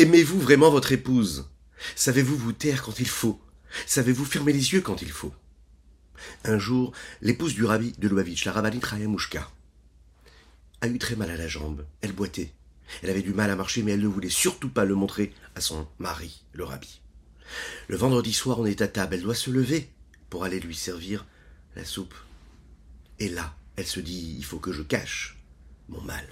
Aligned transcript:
Aimez-vous 0.00 0.40
vraiment 0.40 0.70
votre 0.70 0.92
épouse? 0.92 1.50
Savez-vous 1.94 2.34
vous 2.34 2.54
taire 2.54 2.82
quand 2.82 3.00
il 3.00 3.06
faut? 3.06 3.38
Savez-vous 3.84 4.24
fermer 4.24 4.54
les 4.54 4.72
yeux 4.72 4.80
quand 4.80 5.02
il 5.02 5.10
faut? 5.10 5.34
Un 6.42 6.58
jour, 6.58 6.92
l'épouse 7.20 7.52
du 7.52 7.66
rabbi 7.66 7.92
de 7.98 8.08
Lubavitch, 8.08 8.46
la 8.46 8.52
rabbinite 8.52 8.86
Rayamushka, 8.86 9.50
a 10.80 10.88
eu 10.88 10.98
très 10.98 11.16
mal 11.16 11.30
à 11.30 11.36
la 11.36 11.48
jambe. 11.48 11.84
Elle 12.00 12.12
boitait. 12.12 12.50
Elle 13.02 13.10
avait 13.10 13.20
du 13.20 13.34
mal 13.34 13.50
à 13.50 13.56
marcher, 13.56 13.82
mais 13.82 13.92
elle 13.92 14.00
ne 14.00 14.08
voulait 14.08 14.30
surtout 14.30 14.70
pas 14.70 14.86
le 14.86 14.94
montrer 14.94 15.34
à 15.54 15.60
son 15.60 15.86
mari, 15.98 16.46
le 16.54 16.64
rabbi. 16.64 17.02
Le 17.88 17.98
vendredi 17.98 18.32
soir, 18.32 18.58
on 18.58 18.64
est 18.64 18.80
à 18.80 18.88
table. 18.88 19.16
Elle 19.16 19.22
doit 19.22 19.34
se 19.34 19.50
lever 19.50 19.90
pour 20.30 20.44
aller 20.44 20.60
lui 20.60 20.74
servir 20.74 21.26
la 21.76 21.84
soupe. 21.84 22.14
Et 23.18 23.28
là, 23.28 23.54
elle 23.76 23.86
se 23.86 24.00
dit, 24.00 24.34
il 24.38 24.46
faut 24.46 24.60
que 24.60 24.72
je 24.72 24.80
cache 24.80 25.36
mon 25.90 26.00
mal. 26.00 26.26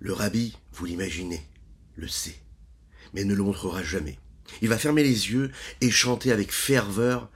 Le 0.00 0.12
rabbi, 0.12 0.56
vous 0.72 0.86
l'imaginez, 0.86 1.46
le 1.96 2.08
sait, 2.08 2.40
mais 3.14 3.24
ne 3.24 3.34
le 3.34 3.42
montrera 3.42 3.82
jamais. 3.82 4.18
Il 4.62 4.68
va 4.68 4.78
fermer 4.78 5.02
les 5.02 5.30
yeux 5.30 5.50
et 5.80 5.90
chanter 5.90 6.30
avec 6.32 6.52
ferveur. 6.52 7.30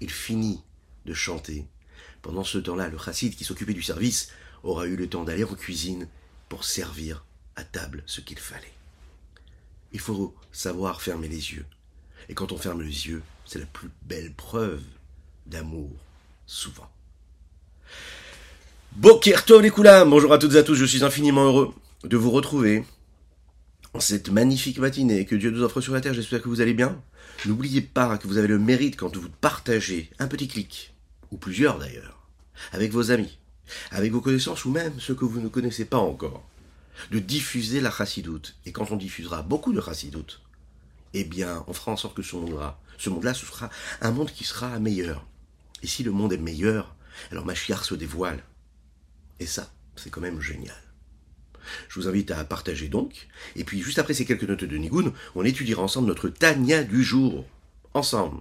Il 0.00 0.10
finit 0.10 0.62
de 1.06 1.14
chanter. 1.14 1.66
Pendant 2.20 2.44
ce 2.44 2.58
temps-là, 2.58 2.88
le 2.88 2.98
chassid 2.98 3.34
qui 3.34 3.44
s'occupait 3.44 3.72
du 3.74 3.82
service 3.82 4.28
aura 4.62 4.86
eu 4.86 4.96
le 4.96 5.08
temps 5.08 5.24
d'aller 5.24 5.44
en 5.44 5.54
cuisine 5.54 6.06
pour 6.48 6.64
servir 6.64 7.24
à 7.56 7.64
table 7.64 8.02
ce 8.06 8.20
qu'il 8.20 8.38
fallait. 8.38 8.72
Il 9.92 10.00
faut 10.00 10.34
savoir 10.52 11.02
fermer 11.02 11.28
les 11.28 11.52
yeux. 11.52 11.66
Et 12.28 12.34
quand 12.34 12.52
on 12.52 12.58
ferme 12.58 12.82
les 12.82 13.08
yeux, 13.08 13.22
c'est 13.44 13.58
la 13.58 13.66
plus 13.66 13.90
belle 14.02 14.32
preuve 14.32 14.82
d'amour, 15.46 15.90
souvent. 16.46 16.90
Bonjour 18.96 20.32
à 20.32 20.38
toutes 20.38 20.54
et 20.54 20.58
à 20.58 20.62
tous, 20.62 20.74
je 20.74 20.84
suis 20.84 21.02
infiniment 21.02 21.46
heureux 21.46 21.74
de 22.04 22.16
vous 22.16 22.30
retrouver 22.30 22.84
en 23.94 24.00
cette 24.00 24.28
magnifique 24.30 24.78
matinée 24.78 25.24
que 25.24 25.34
Dieu 25.34 25.50
nous 25.50 25.62
offre 25.62 25.80
sur 25.80 25.94
la 25.94 26.02
terre, 26.02 26.12
j'espère 26.12 26.42
que 26.42 26.48
vous 26.48 26.60
allez 26.60 26.74
bien. 26.74 27.00
N'oubliez 27.46 27.80
pas 27.80 28.18
que 28.18 28.28
vous 28.28 28.36
avez 28.36 28.48
le 28.48 28.58
mérite 28.58 28.96
quand 28.96 29.16
vous 29.16 29.30
partagez 29.40 30.10
un 30.18 30.28
petit 30.28 30.46
clic, 30.46 30.94
ou 31.30 31.38
plusieurs 31.38 31.78
d'ailleurs, 31.78 32.28
avec 32.72 32.92
vos 32.92 33.10
amis, 33.10 33.38
avec 33.90 34.12
vos 34.12 34.20
connaissances 34.20 34.66
ou 34.66 34.70
même 34.70 35.00
ceux 35.00 35.14
que 35.14 35.24
vous 35.24 35.40
ne 35.40 35.48
connaissez 35.48 35.86
pas 35.86 35.98
encore, 35.98 36.44
de 37.10 37.18
diffuser 37.18 37.80
la 37.80 37.90
chassidoute. 37.90 38.56
Et 38.66 38.72
quand 38.72 38.90
on 38.90 38.96
diffusera 38.96 39.40
beaucoup 39.40 39.72
de 39.72 39.80
chassidoute, 39.80 40.42
eh 41.14 41.24
bien, 41.24 41.64
on 41.66 41.72
fera 41.72 41.92
en 41.92 41.96
sorte 41.96 42.14
que 42.14 42.22
ce 42.22 42.36
monde-là, 42.36 42.78
ce 42.98 43.08
monde-là, 43.08 43.32
ce 43.32 43.46
sera 43.46 43.70
un 44.02 44.10
monde 44.10 44.30
qui 44.30 44.44
sera 44.44 44.78
meilleur. 44.78 45.24
Et 45.82 45.86
si 45.86 46.02
le 46.02 46.12
monde 46.12 46.34
est 46.34 46.38
meilleur, 46.38 46.94
alors 47.30 47.46
ma 47.46 47.54
chiare 47.54 47.84
se 47.84 47.94
dévoile. 47.94 48.42
Et 49.42 49.46
ça, 49.46 49.68
c'est 49.96 50.08
quand 50.08 50.20
même 50.20 50.40
génial. 50.40 50.76
Je 51.88 51.98
vous 51.98 52.06
invite 52.06 52.30
à 52.30 52.44
partager 52.44 52.86
donc. 52.86 53.26
Et 53.56 53.64
puis, 53.64 53.82
juste 53.82 53.98
après 53.98 54.14
ces 54.14 54.24
quelques 54.24 54.44
notes 54.44 54.62
de 54.62 54.76
Nigoun, 54.76 55.12
on 55.34 55.44
étudiera 55.44 55.82
ensemble 55.82 56.06
notre 56.06 56.28
Tania 56.28 56.84
du 56.84 57.02
jour. 57.02 57.44
Ensemble. 57.92 58.40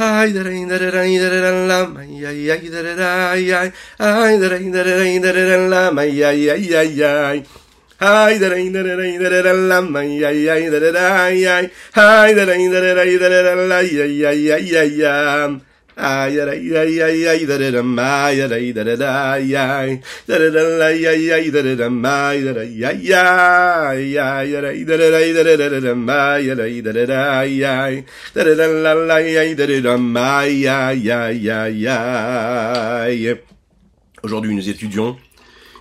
Ay 0.00 0.32
da 0.32 0.42
rain 0.42 0.66
da 0.68 0.78
rain 0.78 1.20
da 1.20 1.28
rain 1.28 1.68
la 1.68 1.84
may 1.84 2.24
ay 2.24 2.50
ay 2.50 2.68
da 2.72 2.80
ay 3.32 3.52
ay 3.52 3.68
ay 4.00 4.38
da 4.40 4.48
rain 4.48 4.72
da 4.72 4.82
rain 4.82 5.20
da 5.22 5.30
rain 5.32 5.68
la 5.68 5.90
may 5.90 6.24
ay 6.24 6.48
ay 6.48 6.74
ay 6.74 7.02
ay 7.04 7.38
Aujourd'hui, 34.22 34.54
nous 34.54 34.68
étudions 34.68 35.16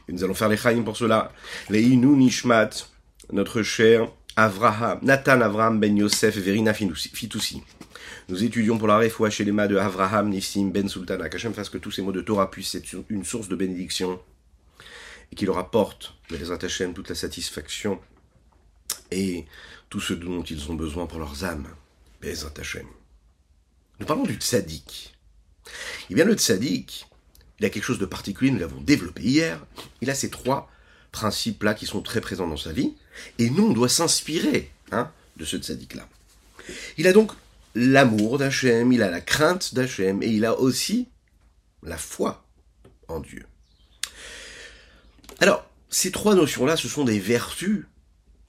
et 0.10 0.12
nous 0.12 0.24
allons 0.24 0.34
faire 0.34 0.50
les 0.50 0.58
chaim 0.58 0.82
pour 0.84 0.98
cela. 0.98 1.32
Les 1.70 1.84
Inu 1.84 2.18
Nishmat, 2.18 2.72
notre 3.32 3.62
cher 3.62 4.12
Avraham, 4.36 5.00
Nathan 5.04 5.40
Avraham 5.42 5.80
Ben 5.80 5.96
Yosef 5.96 6.36
Verina 6.38 6.74
Fitoussi. 6.74 7.62
Nous 8.28 8.44
étudions 8.44 8.80
pour 8.80 8.88
la 8.88 8.98
réfoua 8.98 9.30
chez 9.30 9.44
les 9.44 9.52
mains 9.52 9.68
de 9.68 9.78
Avraham 9.78 10.30
Nissim 10.30 10.72
Ben 10.72 10.90
Sultana. 10.90 11.30
Qu'Hachem 11.30 11.54
fasse 11.54 11.70
que 11.70 11.78
tous 11.78 11.92
ces 11.92 12.02
mots 12.02 12.12
de 12.12 12.22
Torah 12.22 12.50
puissent 12.50 12.74
être 12.74 12.96
une 13.10 13.24
source 13.24 13.50
de 13.50 13.56
bénédiction 13.56 14.20
et 15.32 15.36
qu'il 15.36 15.46
leur 15.46 15.60
apporte, 15.60 16.16
les 16.32 16.52
Hachem, 16.52 16.94
toute 16.94 17.10
la 17.10 17.16
satisfaction 17.16 18.00
et 19.12 19.46
tout 19.90 20.02
ce 20.02 20.14
dont 20.14 20.42
ils 20.42 20.72
ont 20.72 20.76
besoin 20.76 21.06
pour 21.06 21.20
leurs 21.20 21.44
âmes. 21.44 21.68
Bezat 22.20 22.54
Hachem. 22.58 22.88
Nous 24.00 24.08
parlons 24.08 24.24
du 24.24 24.36
tzaddik. 24.36 25.14
Eh 26.10 26.16
bien, 26.16 26.26
le 26.26 26.34
tzaddik, 26.34 27.09
il 27.60 27.66
a 27.66 27.70
quelque 27.70 27.84
chose 27.84 28.00
de 28.00 28.06
particulier, 28.06 28.52
nous 28.52 28.60
l'avons 28.60 28.82
développé 28.82 29.22
hier. 29.22 29.66
Il 30.02 30.10
a 30.10 30.16
ces 30.16 30.30
trois 30.30 30.72
principes-là 31.12 31.74
qui 31.74 31.86
sont 31.86 32.02
très 32.02 32.22
présents 32.22 32.48
dans 32.48 32.58
sa 32.58 32.72
vie. 32.72 32.94
Et 33.38 33.50
nous, 33.50 33.68
on 33.68 33.74
doit 33.74 33.90
s'inspirer 33.90 34.72
hein, 34.92 35.12
de 35.38 35.46
ce 35.46 35.58
tzaddik-là. 35.58 36.08
Il 36.98 37.08
a 37.08 37.14
donc 37.14 37.32
l'amour 37.76 38.38
d'Hachem, 38.38 38.92
il 38.94 39.02
a 39.02 39.10
la 39.10 39.22
crainte 39.22 39.74
d'Hachem, 39.74 40.24
et 40.24 40.28
il 40.28 40.46
a 40.46 40.58
aussi 40.58 41.08
la 41.84 41.98
foi 41.98 42.46
en 43.08 43.20
Dieu. 43.20 43.46
Alors, 45.40 45.70
ces 45.90 46.12
trois 46.12 46.36
notions-là, 46.36 46.78
ce 46.78 46.88
sont 46.88 47.04
des 47.04 47.20
vertus, 47.20 47.86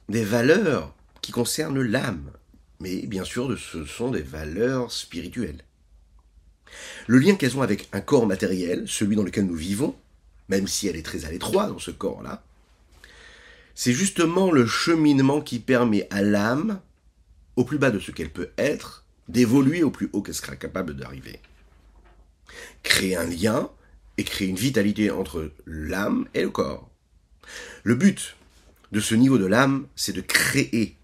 des 0.09 0.25
valeurs 0.25 0.94
qui 1.22 1.32
concernent 1.32 1.81
l'âme, 1.81 2.31
mais 2.81 3.06
bien 3.06 3.25
sûr, 3.25 3.56
ce 3.59 3.84
sont 3.84 4.10
des 4.10 4.22
valeurs 4.22 4.92
spirituelles. 4.92 5.65
Le 7.06 7.19
lien 7.19 7.34
qu'elles 7.34 7.56
ont 7.56 7.62
avec 7.62 7.88
un 7.92 8.00
corps 8.00 8.26
matériel, 8.26 8.84
celui 8.86 9.16
dans 9.16 9.22
lequel 9.22 9.47
nous 9.47 9.54
vivons, 9.54 9.97
même 10.48 10.66
si 10.66 10.88
elle 10.88 10.97
est 10.97 11.03
très 11.03 11.25
à 11.25 11.31
l'étroit 11.31 11.69
dans 11.69 11.78
ce 11.78 11.91
corps-là, 11.91 12.42
c'est 13.75 13.92
justement 13.92 14.50
le 14.50 14.66
cheminement 14.66 15.41
qui 15.41 15.59
permet 15.59 16.06
à 16.10 16.22
l'âme, 16.22 16.80
au 17.56 17.64
plus 17.64 17.78
bas 17.78 17.91
de 17.91 17.98
ce 17.98 18.10
qu'elle 18.10 18.30
peut 18.30 18.50
être, 18.59 19.04
d'évoluer 19.28 19.82
au 19.82 19.91
plus 19.91 20.10
haut 20.12 20.22
qu'elle 20.22 20.34
sera 20.34 20.56
capable 20.56 20.97
d'arriver. 20.97 21.41
Créer 22.82 23.16
un 23.16 23.25
lien 23.25 23.70
et 24.19 24.25
créer 24.25 24.48
une 24.48 24.56
vitalité 24.56 25.10
entre 25.10 25.53
l'âme 25.66 26.28
et 26.34 26.42
le 26.42 26.50
corps. 26.50 26.91
Le 27.84 27.94
but 27.94 28.36
de 28.92 29.00
ce 29.00 29.14
niveau 29.14 29.38
de 29.38 29.47
l'âme, 29.47 29.86
c'est 29.97 30.12
de 30.12 30.20
créer 30.20 30.97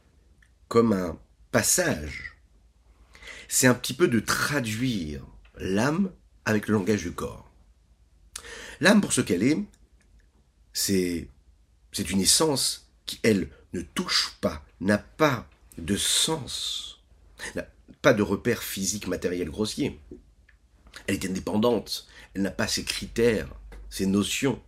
comme 0.68 0.92
un 0.92 1.16
passage. 1.52 2.36
C'est 3.48 3.68
un 3.68 3.74
petit 3.74 3.94
peu 3.94 4.08
de 4.08 4.20
traduire 4.20 5.22
l'âme 5.58 6.10
avec 6.44 6.68
le 6.68 6.74
langage 6.74 7.02
du 7.02 7.12
corps. 7.12 7.50
L'âme, 8.80 9.00
pour 9.00 9.12
ce 9.12 9.20
qu'elle 9.20 9.42
est, 9.42 9.58
c'est, 10.72 11.28
c'est 11.92 12.10
une 12.10 12.20
essence 12.20 12.90
qui, 13.06 13.18
elle, 13.22 13.48
ne 13.72 13.80
touche 13.80 14.36
pas, 14.40 14.64
n'a 14.80 14.98
pas 14.98 15.48
de 15.78 15.96
sens, 15.96 17.00
n'a 17.54 17.66
pas 18.02 18.14
de 18.14 18.22
repère 18.22 18.62
physique, 18.62 19.06
matériel, 19.06 19.50
grossier. 19.50 20.00
Elle 21.06 21.16
est 21.16 21.26
indépendante, 21.26 22.06
elle 22.34 22.42
n'a 22.42 22.50
pas 22.50 22.68
ses 22.68 22.84
critères, 22.84 23.48
ses 23.90 24.06
notions 24.06 24.60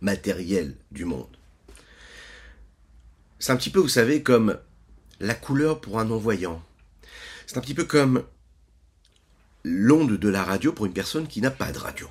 matérielles 0.00 0.76
du 0.90 1.04
monde. 1.04 1.36
C'est 3.38 3.52
un 3.52 3.56
petit 3.56 3.70
peu, 3.70 3.80
vous 3.80 3.88
savez, 3.88 4.22
comme 4.22 4.58
la 5.20 5.34
couleur 5.34 5.80
pour 5.80 5.98
un 5.98 6.04
non-voyant. 6.04 6.62
C'est 7.46 7.58
un 7.58 7.60
petit 7.60 7.74
peu 7.74 7.84
comme 7.84 8.24
l'onde 9.68 10.16
de 10.16 10.28
la 10.28 10.44
radio 10.44 10.72
pour 10.72 10.86
une 10.86 10.92
personne 10.92 11.26
qui 11.26 11.40
n'a 11.40 11.50
pas 11.50 11.72
de 11.72 11.78
radio. 11.78 12.08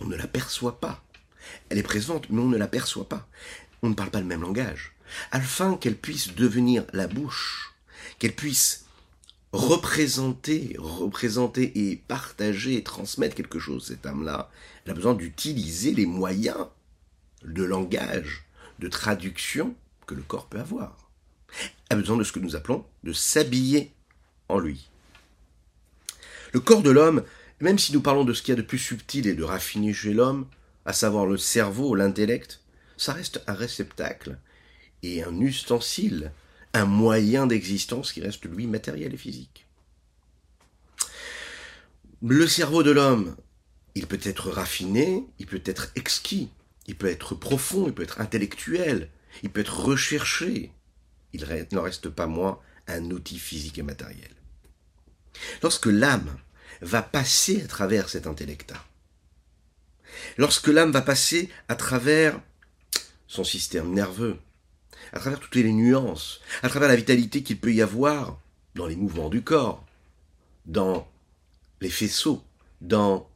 On 0.00 0.04
ne 0.04 0.14
la 0.14 0.28
perçoit 0.28 0.78
pas. 0.78 1.02
Elle 1.68 1.78
est 1.78 1.82
présente, 1.82 2.30
mais 2.30 2.40
on 2.40 2.48
ne 2.48 2.56
la 2.56 2.68
perçoit 2.68 3.08
pas. 3.08 3.26
On 3.82 3.88
ne 3.88 3.94
parle 3.94 4.10
pas 4.10 4.20
le 4.20 4.26
même 4.26 4.42
langage. 4.42 4.92
Afin 5.32 5.76
qu'elle 5.76 5.96
puisse 5.96 6.32
devenir 6.36 6.84
la 6.92 7.08
bouche, 7.08 7.74
qu'elle 8.20 8.36
puisse 8.36 8.86
représenter, 9.52 10.76
représenter 10.78 11.90
et 11.90 11.96
partager 11.96 12.76
et 12.76 12.84
transmettre 12.84 13.34
quelque 13.34 13.58
chose, 13.58 13.88
cette 13.88 14.06
âme-là, 14.06 14.48
elle 14.84 14.92
a 14.92 14.94
besoin 14.94 15.14
d'utiliser 15.14 15.92
les 15.92 16.06
moyens 16.06 16.68
de 17.42 17.64
langage, 17.64 18.44
de 18.78 18.86
traduction 18.86 19.74
que 20.06 20.14
le 20.14 20.22
corps 20.22 20.46
peut 20.46 20.60
avoir. 20.60 21.10
Elle 21.88 21.98
a 21.98 22.00
besoin 22.00 22.16
de 22.16 22.24
ce 22.24 22.30
que 22.30 22.40
nous 22.40 22.54
appelons 22.54 22.86
de 23.02 23.12
s'habiller 23.12 23.92
en 24.48 24.60
lui. 24.60 24.88
Le 26.54 26.60
corps 26.60 26.82
de 26.82 26.90
l'homme, 26.90 27.24
même 27.58 27.80
si 27.80 27.92
nous 27.92 28.00
parlons 28.00 28.24
de 28.24 28.32
ce 28.32 28.40
qu'il 28.40 28.54
y 28.54 28.56
a 28.56 28.62
de 28.62 28.66
plus 28.66 28.78
subtil 28.78 29.26
et 29.26 29.34
de 29.34 29.42
raffiné 29.42 29.92
chez 29.92 30.14
l'homme, 30.14 30.46
à 30.84 30.92
savoir 30.92 31.26
le 31.26 31.36
cerveau, 31.36 31.96
l'intellect, 31.96 32.60
ça 32.96 33.12
reste 33.12 33.42
un 33.48 33.54
réceptacle 33.54 34.38
et 35.02 35.24
un 35.24 35.40
ustensile, 35.40 36.30
un 36.72 36.84
moyen 36.84 37.48
d'existence 37.48 38.12
qui 38.12 38.20
reste 38.20 38.44
lui 38.44 38.68
matériel 38.68 39.12
et 39.12 39.16
physique. 39.16 39.66
Le 42.22 42.46
cerveau 42.46 42.84
de 42.84 42.92
l'homme, 42.92 43.34
il 43.96 44.06
peut 44.06 44.20
être 44.22 44.48
raffiné, 44.48 45.26
il 45.40 45.46
peut 45.46 45.62
être 45.64 45.90
exquis, 45.96 46.50
il 46.86 46.94
peut 46.94 47.08
être 47.08 47.34
profond, 47.34 47.88
il 47.88 47.94
peut 47.94 48.04
être 48.04 48.20
intellectuel, 48.20 49.10
il 49.42 49.50
peut 49.50 49.62
être 49.62 49.80
recherché. 49.80 50.70
Il 51.32 51.44
n'en 51.72 51.82
reste 51.82 52.10
pas 52.10 52.28
moins 52.28 52.60
un 52.86 53.10
outil 53.10 53.40
physique 53.40 53.78
et 53.78 53.82
matériel. 53.82 54.30
Lorsque 55.62 55.86
l'âme 55.86 56.36
va 56.80 57.02
passer 57.02 57.62
à 57.62 57.66
travers 57.66 58.08
cet 58.08 58.26
intellecta, 58.26 58.74
lorsque 60.36 60.68
l'âme 60.68 60.92
va 60.92 61.02
passer 61.02 61.50
à 61.68 61.74
travers 61.74 62.40
son 63.26 63.44
système 63.44 63.92
nerveux, 63.92 64.38
à 65.12 65.20
travers 65.20 65.40
toutes 65.40 65.54
les 65.56 65.72
nuances, 65.72 66.40
à 66.62 66.68
travers 66.68 66.88
la 66.88 66.96
vitalité 66.96 67.42
qu'il 67.42 67.58
peut 67.58 67.72
y 67.72 67.82
avoir 67.82 68.38
dans 68.74 68.86
les 68.86 68.96
mouvements 68.96 69.28
du 69.28 69.42
corps, 69.42 69.84
dans 70.66 71.08
les 71.80 71.90
faisceaux, 71.90 72.42
dans 72.80 73.28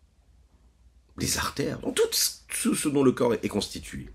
les 1.18 1.38
artères, 1.38 1.80
dans 1.80 1.92
tout 1.92 2.74
ce 2.74 2.88
dont 2.88 3.02
le 3.02 3.12
corps 3.12 3.34
est 3.34 3.48
constitué. 3.48 4.08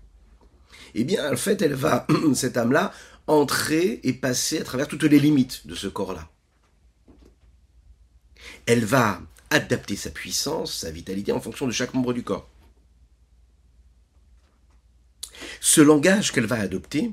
Eh 0.94 1.04
bien, 1.04 1.32
en 1.32 1.36
fait, 1.36 1.60
elle 1.62 1.74
va, 1.74 2.06
cette 2.34 2.56
âme-là, 2.56 2.92
entrer 3.26 4.00
et 4.02 4.12
passer 4.12 4.60
à 4.60 4.64
travers 4.64 4.88
toutes 4.88 5.02
les 5.04 5.18
limites 5.18 5.66
de 5.66 5.74
ce 5.74 5.86
corps-là. 5.86 6.28
Elle 8.66 8.84
va 8.84 9.20
adapter 9.50 9.96
sa 9.96 10.10
puissance, 10.10 10.74
sa 10.74 10.90
vitalité 10.90 11.32
en 11.32 11.40
fonction 11.40 11.66
de 11.66 11.72
chaque 11.72 11.94
membre 11.94 12.12
du 12.12 12.22
corps. 12.22 12.48
Ce 15.60 15.80
langage 15.80 16.32
qu'elle 16.32 16.46
va 16.46 16.60
adopter, 16.60 17.12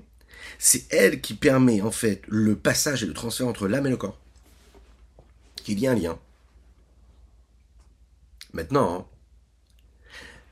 c'est 0.59 0.91
elle 0.93 1.21
qui 1.21 1.33
permet 1.33 1.81
en 1.81 1.91
fait 1.91 2.21
le 2.27 2.55
passage 2.55 3.03
et 3.03 3.07
le 3.07 3.13
transfert 3.13 3.47
entre 3.47 3.67
l'âme 3.67 3.87
et 3.87 3.91
le 3.91 3.97
corps. 3.97 4.19
Qu'il 5.55 5.79
y 5.79 5.87
a 5.87 5.91
un 5.91 5.95
lien. 5.95 6.19
Maintenant, 8.53 9.07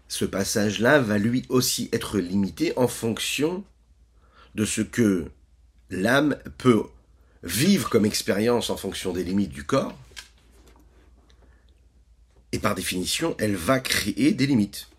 ce 0.07 0.25
passage-là 0.25 0.99
va 0.99 1.17
lui 1.17 1.45
aussi 1.49 1.89
être 1.91 2.17
limité 2.17 2.73
en 2.77 2.87
fonction 2.87 3.63
de 4.55 4.65
ce 4.65 4.81
que 4.81 5.29
l'âme 5.89 6.37
peut 6.57 6.83
vivre 7.43 7.89
comme 7.89 8.05
expérience 8.05 8.69
en 8.69 8.77
fonction 8.77 9.13
des 9.13 9.23
limites 9.23 9.51
du 9.51 9.63
corps. 9.63 9.95
Et 12.51 12.59
par 12.59 12.75
définition, 12.75 13.35
elle 13.39 13.55
va 13.55 13.79
créer 13.79 14.33
des 14.33 14.47
limites. 14.47 14.89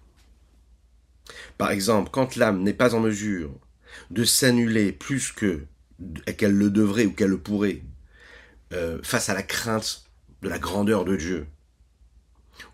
Par 1.59 1.71
exemple, 1.71 2.11
quand 2.13 2.37
l'âme 2.37 2.63
n'est 2.63 2.75
pas 2.75 2.95
en 2.95 3.01
mesure 3.01 3.53
de 4.11 4.25
s'annuler 4.25 4.93
plus 4.93 5.33
que 5.33 5.67
qu'elle 6.39 6.55
le 6.55 6.71
devrait 6.71 7.05
ou 7.05 7.13
qu'elle 7.13 7.29
le 7.29 7.39
pourrait 7.39 7.83
euh, 8.73 8.99
face 9.03 9.29
à 9.29 9.35
la 9.35 9.43
crainte 9.43 10.05
de 10.43 10.49
la 10.49 10.59
grandeur 10.59 11.05
de 11.05 11.17
Dieu, 11.17 11.47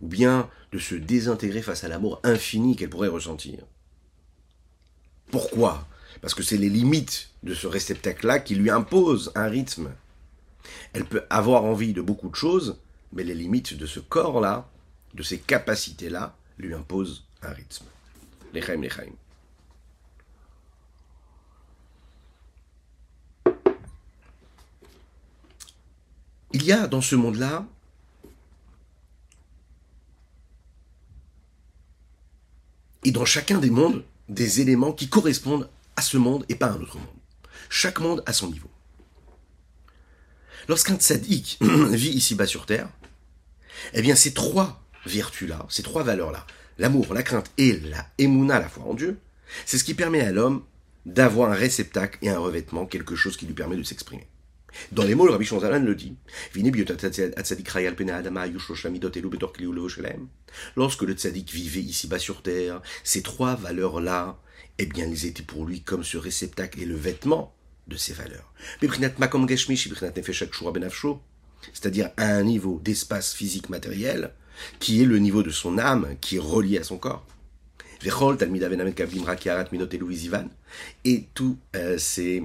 ou 0.00 0.06
bien 0.06 0.48
de 0.72 0.78
se 0.78 0.94
désintégrer 0.94 1.62
face 1.62 1.84
à 1.84 1.88
l'amour 1.88 2.20
infini 2.22 2.76
qu'elle 2.76 2.90
pourrait 2.90 3.08
ressentir. 3.08 3.64
Pourquoi? 5.30 5.88
Parce 6.20 6.34
que 6.34 6.42
c'est 6.42 6.56
les 6.56 6.68
limites 6.68 7.30
de 7.42 7.54
ce 7.54 7.66
réceptacle-là 7.66 8.38
qui 8.38 8.54
lui 8.54 8.70
imposent 8.70 9.32
un 9.34 9.48
rythme. 9.48 9.90
Elle 10.92 11.04
peut 11.04 11.24
avoir 11.30 11.64
envie 11.64 11.92
de 11.92 12.02
beaucoup 12.02 12.28
de 12.28 12.36
choses, 12.36 12.78
mais 13.12 13.24
les 13.24 13.34
limites 13.34 13.74
de 13.74 13.86
ce 13.86 14.00
corps-là, 14.00 14.68
de 15.14 15.22
ces 15.22 15.38
capacités-là, 15.38 16.36
lui 16.58 16.74
imposent 16.74 17.24
un 17.42 17.50
rythme. 17.50 17.86
Lechaim, 18.52 18.80
lechaim. 18.80 19.12
Il 26.52 26.64
y 26.64 26.72
a 26.72 26.86
dans 26.86 27.02
ce 27.02 27.16
monde-là 27.16 27.66
et 33.04 33.10
dans 33.10 33.24
chacun 33.24 33.58
des 33.58 33.70
mondes 33.70 34.04
des 34.28 34.60
éléments 34.60 34.92
qui 34.92 35.08
correspondent 35.08 35.68
à 35.96 36.02
ce 36.02 36.16
monde 36.16 36.44
et 36.48 36.54
pas 36.54 36.66
à 36.66 36.70
un 36.70 36.80
autre 36.80 36.98
monde. 36.98 37.06
Chaque 37.68 38.00
monde 38.00 38.22
a 38.26 38.32
son 38.32 38.50
niveau. 38.50 38.70
Lorsqu'un 40.68 40.96
tzaddik 40.96 41.58
vit 41.62 42.10
ici-bas 42.10 42.46
sur 42.46 42.66
Terre, 42.66 42.88
eh 43.92 44.02
bien 44.02 44.16
ces 44.16 44.34
trois 44.34 44.82
vertus-là, 45.06 45.64
ces 45.68 45.82
trois 45.82 46.02
valeurs-là, 46.02 46.46
l'amour, 46.78 47.14
la 47.14 47.22
crainte 47.22 47.50
et 47.56 47.78
la 47.78 48.06
émouna, 48.18 48.58
la 48.58 48.68
foi 48.68 48.84
en 48.84 48.94
Dieu, 48.94 49.18
c'est 49.64 49.78
ce 49.78 49.84
qui 49.84 49.94
permet 49.94 50.20
à 50.20 50.32
l'homme 50.32 50.64
d'avoir 51.04 51.52
un 51.52 51.54
réceptacle 51.54 52.18
et 52.22 52.30
un 52.30 52.38
revêtement, 52.38 52.84
quelque 52.86 53.14
chose 53.14 53.36
qui 53.36 53.46
lui 53.46 53.54
permet 53.54 53.76
de 53.76 53.84
s'exprimer. 53.84 54.26
Dans 54.92 55.04
les 55.04 55.14
mots, 55.14 55.26
le 55.26 55.32
Rabbi 55.32 55.46
Shonzalan 55.46 55.84
le 55.84 55.94
dit. 55.94 56.16
Lorsque 60.76 61.02
le 61.02 61.12
tzaddik 61.14 61.52
vivait 61.52 61.80
ici-bas 61.80 62.18
sur 62.18 62.42
terre, 62.42 62.82
ces 63.04 63.22
trois 63.22 63.54
valeurs-là, 63.54 64.38
eh 64.78 64.86
bien, 64.86 65.06
ils 65.06 65.24
étaient 65.24 65.42
pour 65.42 65.64
lui 65.64 65.80
comme 65.80 66.04
ce 66.04 66.18
réceptacle 66.18 66.82
et 66.82 66.84
le 66.84 66.96
vêtement 66.96 67.55
de 67.86 67.96
ces 67.96 68.12
valeurs. 68.12 68.52
C'est-à-dire 71.72 72.10
à 72.16 72.26
un 72.26 72.42
niveau 72.42 72.80
d'espace 72.82 73.34
physique 73.34 73.68
matériel, 73.68 74.32
qui 74.78 75.02
est 75.02 75.06
le 75.06 75.18
niveau 75.18 75.42
de 75.42 75.50
son 75.50 75.78
âme, 75.78 76.16
qui 76.20 76.36
est 76.36 76.40
relié 76.40 76.78
à 76.78 76.84
son 76.84 76.98
corps. 76.98 77.26
Et 81.04 81.24
tous 81.34 81.58
euh, 81.74 81.98
ces 81.98 82.42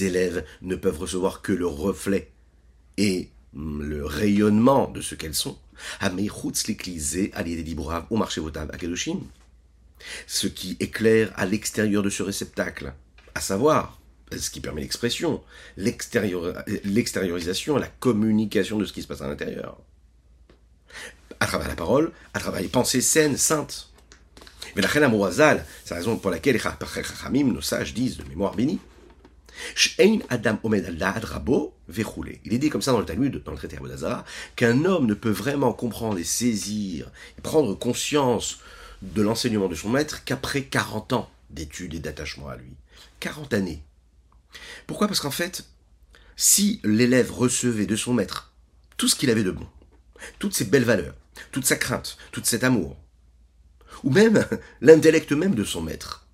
élèves 0.00 0.44
ne 0.62 0.76
peuvent 0.76 0.98
recevoir 0.98 1.42
que 1.42 1.52
le 1.52 1.66
reflet 1.66 2.30
et 2.96 3.30
mm, 3.54 3.82
le 3.82 4.04
rayonnement 4.04 4.88
de 4.88 5.00
ce 5.00 5.14
qu'elles 5.14 5.34
sont. 5.34 5.58
Ce 10.26 10.46
qui 10.46 10.76
éclaire 10.80 11.32
à 11.36 11.46
l'extérieur 11.46 12.02
de 12.02 12.10
ce 12.10 12.22
réceptacle, 12.22 12.92
à 13.34 13.40
savoir 13.40 14.00
ce 14.36 14.50
qui 14.50 14.60
permet 14.60 14.80
l'expression, 14.80 15.42
l'extériorisation, 15.76 17.76
la 17.76 17.86
communication 17.86 18.78
de 18.78 18.84
ce 18.84 18.92
qui 18.92 19.02
se 19.02 19.06
passe 19.06 19.22
à 19.22 19.28
l'intérieur. 19.28 19.78
À 21.40 21.46
travers 21.46 21.68
la 21.68 21.76
parole, 21.76 22.12
à 22.32 22.40
travers 22.40 22.60
les 22.60 22.68
pensées 22.68 23.00
saines, 23.00 23.36
saintes. 23.36 23.90
Mais 24.76 24.82
la 24.82 24.88
c'est 24.88 24.98
la 24.98 25.96
raison 25.96 26.16
pour 26.16 26.30
laquelle 26.30 26.56
les 26.56 27.44
nos 27.44 27.60
sages 27.60 27.94
disent 27.94 28.16
de 28.16 28.24
mémoire 28.24 28.54
bénie, 28.54 28.80
Adam 30.30 30.58
Il 32.44 32.54
est 32.54 32.58
dit 32.58 32.70
comme 32.70 32.82
ça 32.82 32.92
dans 32.92 32.98
le 32.98 33.04
Talmud, 33.04 33.42
dans 33.44 33.52
le 33.52 33.58
traité 33.58 33.76
d'Azara, 33.76 34.24
qu'un 34.56 34.84
homme 34.84 35.06
ne 35.06 35.14
peut 35.14 35.30
vraiment 35.30 35.72
comprendre 35.72 36.18
et 36.18 36.24
saisir 36.24 37.10
et 37.38 37.40
prendre 37.40 37.74
conscience 37.74 38.58
de 39.02 39.22
l'enseignement 39.22 39.68
de 39.68 39.74
son 39.74 39.90
maître 39.90 40.24
qu'après 40.24 40.64
40 40.64 41.12
ans 41.12 41.30
d'études 41.50 41.94
et 41.94 42.00
d'attachement 42.00 42.48
à 42.48 42.56
lui. 42.56 42.72
40 43.20 43.54
années. 43.54 43.82
Pourquoi? 44.86 45.06
Parce 45.06 45.20
qu'en 45.20 45.30
fait, 45.30 45.64
si 46.36 46.80
l'élève 46.84 47.32
recevait 47.32 47.86
de 47.86 47.96
son 47.96 48.14
maître 48.14 48.52
tout 48.96 49.08
ce 49.08 49.16
qu'il 49.16 49.30
avait 49.30 49.44
de 49.44 49.50
bon, 49.50 49.66
toutes 50.38 50.54
ses 50.54 50.64
belles 50.64 50.84
valeurs, 50.84 51.14
toute 51.52 51.66
sa 51.66 51.76
crainte, 51.76 52.16
tout 52.32 52.42
cet 52.44 52.64
amour, 52.64 52.96
ou 54.02 54.10
même 54.10 54.46
l'intellect 54.80 55.32
même 55.32 55.54
de 55.54 55.64
son 55.64 55.82
maître, 55.82 56.26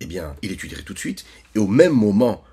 eh 0.00 0.06
bien, 0.06 0.36
il 0.42 0.52
étudierait 0.52 0.82
tout 0.82 0.94
de 0.94 0.98
suite, 0.98 1.24
et 1.54 1.58
au 1.58 1.66
même 1.66 1.92
moment, 1.92 2.44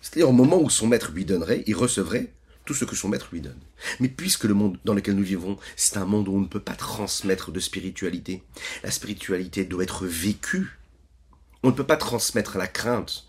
c'est-à-dire 0.00 0.28
au 0.28 0.32
moment 0.32 0.60
où 0.60 0.70
son 0.70 0.86
maître 0.86 1.12
lui 1.12 1.24
donnerait, 1.24 1.64
il 1.66 1.74
recevrait 1.74 2.32
tout 2.64 2.74
ce 2.74 2.84
que 2.84 2.96
son 2.96 3.08
maître 3.08 3.28
lui 3.32 3.40
donne. 3.40 3.60
Mais 4.00 4.08
puisque 4.08 4.44
le 4.44 4.54
monde 4.54 4.78
dans 4.84 4.94
lequel 4.94 5.16
nous 5.16 5.24
vivons, 5.24 5.58
c'est 5.76 5.96
un 5.96 6.04
monde 6.04 6.28
où 6.28 6.34
on 6.34 6.40
ne 6.40 6.46
peut 6.46 6.60
pas 6.60 6.74
transmettre 6.74 7.52
de 7.52 7.60
spiritualité, 7.60 8.42
la 8.82 8.90
spiritualité 8.90 9.64
doit 9.64 9.82
être 9.82 10.06
vécue. 10.06 10.78
On 11.62 11.68
ne 11.68 11.74
peut 11.74 11.86
pas 11.86 11.96
transmettre 11.96 12.58
la 12.58 12.66
crainte 12.66 13.26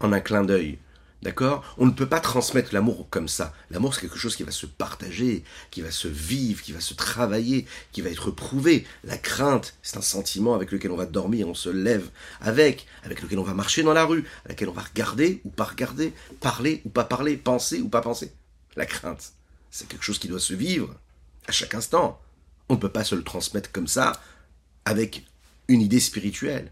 en 0.00 0.12
un 0.12 0.20
clin 0.20 0.44
d'œil, 0.44 0.78
D'accord? 1.20 1.64
On 1.78 1.86
ne 1.86 1.90
peut 1.90 2.08
pas 2.08 2.20
transmettre 2.20 2.72
l'amour 2.72 3.08
comme 3.10 3.26
ça. 3.26 3.52
L'amour, 3.70 3.92
c'est 3.92 4.02
quelque 4.02 4.18
chose 4.18 4.36
qui 4.36 4.44
va 4.44 4.52
se 4.52 4.66
partager, 4.66 5.42
qui 5.72 5.80
va 5.80 5.90
se 5.90 6.06
vivre, 6.06 6.62
qui 6.62 6.70
va 6.70 6.80
se 6.80 6.94
travailler, 6.94 7.66
qui 7.90 8.02
va 8.02 8.10
être 8.10 8.30
prouvé. 8.30 8.86
La 9.02 9.18
crainte, 9.18 9.74
c'est 9.82 9.96
un 9.96 10.02
sentiment 10.02 10.54
avec 10.54 10.70
lequel 10.70 10.92
on 10.92 10.96
va 10.96 11.06
dormir, 11.06 11.48
on 11.48 11.54
se 11.54 11.70
lève 11.70 12.08
avec, 12.40 12.86
avec 13.02 13.20
lequel 13.20 13.40
on 13.40 13.44
va 13.44 13.54
marcher 13.54 13.82
dans 13.82 13.94
la 13.94 14.04
rue, 14.04 14.24
avec 14.44 14.60
lequel 14.60 14.68
on 14.68 14.72
va 14.72 14.82
regarder 14.82 15.40
ou 15.44 15.50
pas 15.50 15.64
regarder, 15.64 16.12
parler 16.40 16.82
ou 16.84 16.88
pas 16.88 17.04
parler, 17.04 17.36
penser 17.36 17.80
ou 17.80 17.88
pas 17.88 18.00
penser. 18.00 18.32
La 18.76 18.86
crainte, 18.86 19.32
c'est 19.72 19.88
quelque 19.88 20.04
chose 20.04 20.20
qui 20.20 20.28
doit 20.28 20.38
se 20.38 20.54
vivre 20.54 20.94
à 21.48 21.52
chaque 21.52 21.74
instant. 21.74 22.20
On 22.68 22.74
ne 22.74 22.78
peut 22.78 22.92
pas 22.92 23.02
se 23.02 23.16
le 23.16 23.24
transmettre 23.24 23.72
comme 23.72 23.88
ça 23.88 24.12
avec 24.84 25.26
une 25.66 25.80
idée 25.80 26.00
spirituelle. 26.00 26.70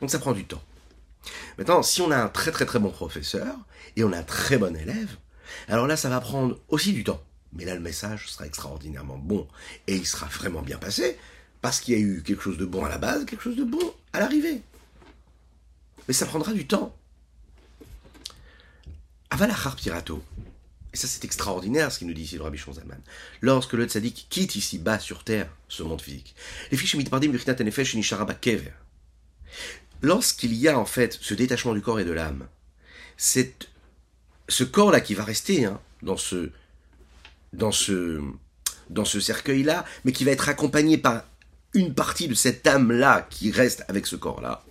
Donc 0.00 0.10
ça 0.10 0.18
prend 0.18 0.32
du 0.32 0.44
temps. 0.44 0.62
Maintenant, 1.58 1.82
si 1.82 2.02
on 2.02 2.10
a 2.10 2.16
un 2.16 2.28
très 2.28 2.50
très 2.50 2.66
très 2.66 2.78
bon 2.78 2.90
professeur 2.90 3.56
et 3.96 4.04
on 4.04 4.12
a 4.12 4.18
un 4.18 4.22
très 4.22 4.58
bon 4.58 4.76
élève, 4.76 5.16
alors 5.68 5.86
là, 5.86 5.96
ça 5.96 6.08
va 6.08 6.20
prendre 6.20 6.58
aussi 6.68 6.92
du 6.92 7.04
temps. 7.04 7.22
Mais 7.52 7.64
là, 7.64 7.74
le 7.74 7.80
message 7.80 8.28
sera 8.28 8.46
extraordinairement 8.46 9.18
bon 9.18 9.46
et 9.86 9.94
il 9.96 10.06
sera 10.06 10.26
vraiment 10.26 10.62
bien 10.62 10.78
passé 10.78 11.16
parce 11.62 11.80
qu'il 11.80 11.94
y 11.94 11.96
a 11.96 12.00
eu 12.00 12.22
quelque 12.22 12.42
chose 12.42 12.58
de 12.58 12.64
bon 12.64 12.84
à 12.84 12.88
la 12.88 12.98
base, 12.98 13.24
quelque 13.24 13.42
chose 13.42 13.56
de 13.56 13.64
bon 13.64 13.94
à 14.12 14.20
l'arrivée. 14.20 14.60
Mais 16.08 16.14
ça 16.14 16.26
prendra 16.26 16.52
du 16.52 16.66
temps. 16.66 16.94
Avalachar 19.30 19.76
Pirato. 19.76 20.22
Et 20.92 20.96
ça, 20.96 21.08
c'est 21.08 21.24
extraordinaire 21.24 21.90
ce 21.90 21.98
qu'il 21.98 22.06
nous 22.06 22.14
dit 22.14 22.22
ici 22.22 22.36
le 22.36 22.42
Rabbi 22.42 22.58
Shonzalman. 22.58 23.00
Lorsque 23.40 23.72
le 23.72 23.86
tzaddik 23.86 24.26
quitte 24.30 24.54
ici 24.54 24.78
bas 24.78 25.00
sur 25.00 25.24
terre 25.24 25.48
ce 25.68 25.82
monde 25.82 26.00
physique, 26.00 26.36
les 26.70 26.76
fiches 26.76 26.94
mitpardim 26.94 27.32
lorsqu'il 30.04 30.54
y 30.54 30.68
a 30.68 30.78
en 30.78 30.84
fait 30.84 31.18
ce 31.20 31.34
détachement 31.34 31.74
du 31.74 31.80
corps 31.80 31.98
et 31.98 32.04
de 32.04 32.12
l'âme, 32.12 32.46
c'est 33.16 33.54
ce 34.48 34.62
corps-là 34.62 35.00
qui 35.00 35.14
va 35.14 35.24
rester 35.24 35.64
hein, 35.64 35.80
dans 36.02 36.16
ce 36.16 36.50
cercueil-là, 39.20 39.84
mais 40.04 40.12
qui 40.12 40.24
va 40.24 40.30
être 40.30 40.48
accompagné 40.48 40.98
par 40.98 41.24
une 41.72 41.94
partie 41.94 42.28
de 42.28 42.34
cette 42.34 42.66
âme-là 42.66 43.26
qui 43.30 43.50
reste 43.50 43.84
avec 43.88 44.06
ce 44.06 44.16
corps-là. 44.16 44.62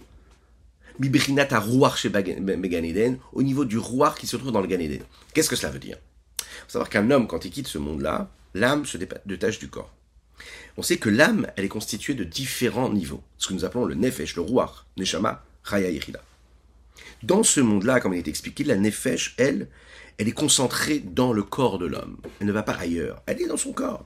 Bibrinat 1.00 1.48
à 1.50 1.60
rouar 1.60 1.98
chez 1.98 2.12
au 3.34 3.42
niveau 3.42 3.66
du 3.66 3.80
rouar 3.80 4.16
qui 4.16 4.28
se 4.28 4.38
trouve 4.38 4.52
dans 4.52 4.62
le 4.62 4.68
Ganeden. 4.68 5.02
Qu'est-ce 5.34 5.50
que 5.50 5.56
cela 5.56 5.72
veut 5.72 5.80
dire? 5.80 5.98
Il 6.40 6.44
faut 6.68 6.74
savoir 6.74 6.90
qu'un 6.90 7.10
homme, 7.10 7.28
quand 7.28 7.44
il 7.44 7.52
quitte 7.52 7.68
ce 7.68 7.80
monde-là, 7.80 8.30
l'âme 8.54 8.86
se 8.86 9.00
détache 9.26 9.58
du 9.58 9.70
corps 9.70 9.92
on 10.78 10.82
sait 10.82 10.98
que 10.98 11.10
l'âme, 11.10 11.48
elle 11.56 11.66
est 11.66 11.70
constituée 11.70 12.14
de 12.14 12.24
différents 12.24 12.90
niveaux, 12.90 13.24
ce 13.38 13.48
que 13.48 13.54
nous 13.54 13.66
appelons 13.66 13.86
le 13.86 13.96
nefesh, 13.96 14.36
le 14.36 14.42
ruach, 14.42 14.86
neshama, 14.98 15.44
chaya 15.70 15.92
Dans 17.22 17.44
ce 17.44 17.60
monde-là, 17.60 18.00
comme 18.00 18.14
il 18.14 18.20
est 18.20 18.28
expliqué, 18.28 18.64
la 18.64 18.76
nefesh, 18.76 19.36
elle, 19.38 19.68
elle 20.18 20.28
est 20.28 20.34
concentrée 20.34 21.00
dans 21.00 21.34
le 21.34 21.44
corps 21.44 21.78
de 21.78 21.86
l'homme. 21.86 22.18
Elle 22.40 22.48
ne 22.48 22.52
va 22.52 22.64
pas 22.64 22.74
ailleurs, 22.74 23.22
elle 23.26 23.42
est 23.42 23.48
dans 23.48 23.58
son 23.58 23.74
corps. 23.74 24.06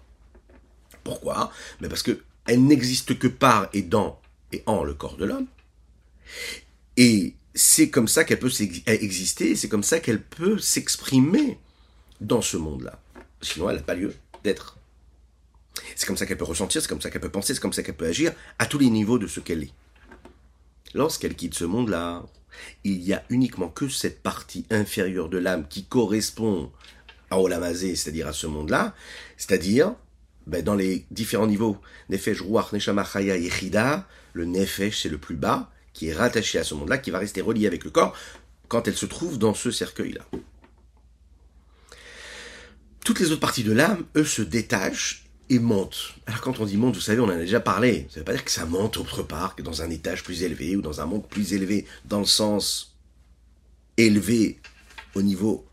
Pourquoi? 1.04 1.52
Mais 1.80 1.88
Parce 1.88 2.04
que 2.04 2.22
elle 2.48 2.64
n'existe 2.64 3.20
que 3.20 3.28
par 3.28 3.70
et 3.74 3.82
dans 3.82 4.20
et 4.54 4.64
en 4.66 4.84
le 4.84 4.94
corps 4.94 5.18
de 5.18 5.26
l'homme. 5.26 5.48
Et 6.96 7.36
c'est 7.54 7.90
comme 7.90 8.08
ça 8.08 8.24
qu'elle 8.24 8.40
peut 8.40 8.52
exister, 8.88 9.56
c'est 9.56 9.68
comme 9.68 9.84
ça 9.84 10.00
qu'elle 10.00 10.22
peut 10.22 10.58
s'exprimer 10.58 11.60
dans 12.22 12.42
ce 12.42 12.58
monde-là. 12.58 13.00
Sinon, 13.42 13.70
elle 13.70 13.78
n'a 13.78 13.82
pas 13.84 13.96
lieu 13.96 14.16
d'être. 14.44 14.77
C'est 15.96 16.06
comme 16.06 16.18
ça 16.18 16.26
qu'elle 16.26 16.38
peut 16.38 16.46
ressentir, 16.46 16.82
c'est 16.82 16.88
comme 16.88 17.02
ça 17.02 17.10
qu'elle 17.10 17.22
peut 17.22 17.30
penser, 17.30 17.54
c'est 17.54 17.60
comme 17.60 17.74
ça 17.74 17.84
qu'elle 17.84 17.96
peut 17.96 18.08
agir 18.08 18.34
à 18.60 18.66
tous 18.66 18.78
les 18.78 18.90
niveaux 18.90 19.18
de 19.18 19.28
ce 19.28 19.40
qu'elle 19.40 19.64
est. 19.64 19.74
Lorsqu'elle 20.94 21.36
quitte 21.36 21.54
ce 21.54 21.66
monde-là, 21.66 22.26
il 22.84 23.00
n'y 23.00 23.14
a 23.14 23.24
uniquement 23.30 23.70
que 23.70 23.88
cette 23.90 24.22
partie 24.22 24.66
inférieure 24.72 25.30
de 25.30 25.38
l'âme 25.38 25.68
qui 25.68 25.86
correspond 25.86 26.72
à 27.30 27.40
Olamazé, 27.40 27.96
c'est-à-dire 27.96 28.28
à 28.28 28.34
ce 28.34 28.48
monde-là, 28.48 28.96
c'est-à-dire 29.38 29.94
ben, 30.48 30.64
dans 30.64 30.76
les 30.76 31.06
différents 31.12 31.48
niveaux, 31.48 31.78
Nefesh, 32.10 32.42
Ruach, 32.42 32.72
Neshama, 32.72 33.04
Chaya 33.04 33.36
et 33.36 33.50
le 34.34 34.46
Nefesh 34.46 35.02
c'est 35.02 35.10
le 35.10 35.18
plus 35.18 35.36
bas, 35.36 35.70
qui 35.94 36.08
est 36.08 36.14
rattaché 36.14 36.60
à 36.60 36.64
ce 36.64 36.74
monde-là, 36.74 36.98
qui 36.98 37.12
va 37.12 37.20
rester 37.20 37.42
relié 37.42 37.68
avec 37.68 37.84
le 37.84 37.90
corps 37.90 38.16
quand 38.68 38.88
elle 38.88 38.96
se 38.96 39.06
trouve 39.06 39.38
dans 39.38 39.54
ce 39.54 39.72
cercueil-là. 39.72 40.26
Toutes 43.04 43.20
les 43.20 43.32
autres 43.32 43.42
parties 43.42 43.64
de 43.64 43.72
l'âme, 43.72 44.06
eux, 44.16 44.26
se 44.26 44.42
détachent 44.42 45.27
et 45.50 45.60
monte. 45.60 46.16
Alors 46.26 46.42
quand 46.42 46.60
on 46.60 46.66
dit 46.66 46.78
monte, 46.78 46.96
vous 46.96 47.02
savez, 47.02 47.20
on 47.20 47.26
en 47.26 47.30
a 47.30 47.38
déjà 47.38 47.60
parlé. 47.60 48.08
Ça 48.10 48.16
ne 48.16 48.20
veut 48.20 48.26
pas 48.26 48.34
dire 48.34 48.46
que 48.46 48.52
ça 48.52 48.66
monte 48.66 48.98
autre 48.98 49.24
part, 49.24 49.56
que 49.56 49.62
dans 49.62 49.82
un 49.82 49.90
étage 49.90 50.24
plus 50.24 50.44
élevé 50.44 50.76
ou 50.76 50.82
dans 50.82 51.02
un 51.02 51.06
monde 51.06 51.28
plus 51.28 51.54
élevé, 51.54 51.86
dans 52.06 52.20
le 52.20 52.26
sens 52.26 52.96
élevé 53.98 54.60
au 55.16 55.22
niveau 55.22 55.66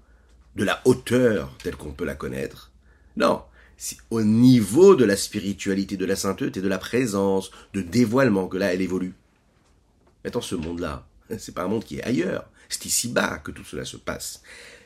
de 0.57 0.65
la 0.65 0.81
hauteur 0.85 1.57
telle 1.63 1.77
qu'on 1.77 1.93
peut 1.93 2.05
la 2.05 2.15
connaître. 2.15 2.73
Non, 3.17 3.43
c'est 3.77 3.97
au 4.11 4.23
niveau 4.23 4.95
de 4.95 5.05
la 5.05 5.17
spiritualité, 5.17 5.97
de 5.97 6.05
la 6.05 6.17
sainteté, 6.17 6.61
de 6.61 6.69
la 6.69 6.79
présence, 6.79 7.51
de 7.73 7.81
dévoilement 7.81 8.49
que 8.49 8.57
là 8.57 8.73
elle 8.73 8.83
évolue. 8.83 9.15
Maintenant, 10.25 10.41
ce 10.41 10.55
monde-là, 10.55 11.07
c'est 11.39 11.55
pas 11.55 11.65
un 11.65 11.69
monde 11.69 11.85
qui 11.85 11.99
est 11.99 12.05
ailleurs. 12.05 12.49
C'est 12.69 12.87
ici-bas 12.87 13.39
que 13.39 13.51
tout 13.51 13.65
cela 13.65 13.85
se 13.85 13.97
passe. 13.97 14.43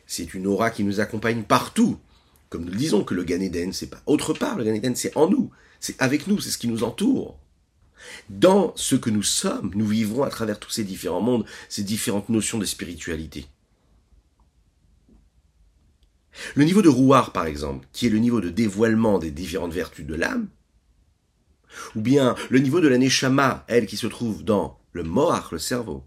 C'est 0.07 0.35
une 0.35 0.47
aura 0.47 0.71
qui 0.71 0.85
nous 0.85 1.00
accompagne 1.00 1.42
partout 1.42 1.99
comme 2.49 2.64
nous 2.64 2.73
le 2.73 2.76
disons, 2.76 3.05
que 3.05 3.14
le 3.14 3.25
Gan 3.25 3.40
Eden, 3.40 3.73
c'est 3.73 3.88
pas 3.88 4.02
autre 4.07 4.33
part, 4.33 4.57
le 4.57 4.64
Gan 4.64 4.75
Eden, 4.75 4.97
c'est 4.97 5.17
en 5.17 5.28
nous, 5.28 5.50
c'est 5.81 6.00
avec 6.00 6.26
nous, 6.26 6.40
c'est 6.40 6.50
ce 6.50 6.59
qui 6.59 6.69
nous 6.69 6.85
entoure. 6.85 7.38
Dans 8.31 8.73
ce 8.76 8.95
que 8.97 9.11
nous 9.11 9.23
sommes, 9.23 9.71
nous 9.75 9.87
vivrons 9.87 10.23
à 10.23 10.31
travers 10.31 10.59
tous 10.59 10.71
ces 10.71 10.85
différents 10.85 11.21
mondes, 11.21 11.45
ces 11.69 11.83
différentes 11.83 12.28
notions 12.28 12.59
de 12.59 12.64
spiritualité. 12.64 13.47
Le 16.55 16.64
niveau 16.64 16.83
de 16.83 16.88
Rouar, 16.88 17.33
par 17.33 17.47
exemple, 17.47 17.87
qui 17.93 18.07
est 18.07 18.11
le 18.11 18.19
niveau 18.19 18.40
de 18.40 18.49
dévoilement 18.49 19.19
des 19.19 19.31
différentes 19.31 19.73
vertus 19.73 20.07
de 20.07 20.14
l'âme, 20.14 20.49
ou 21.97 22.00
bien 22.00 22.35
le 22.50 22.61
niveau 22.61 22.81
de 22.81 22.88
la 22.88 22.99
Neshama, 22.99 23.64
elle 23.69 23.87
qui 23.87 23.97
se 23.97 24.07
trouve 24.07 24.45
dans 24.45 24.78
le 24.93 25.02
Moach, 25.02 25.52
le 25.52 25.59
cerveau, 25.59 26.05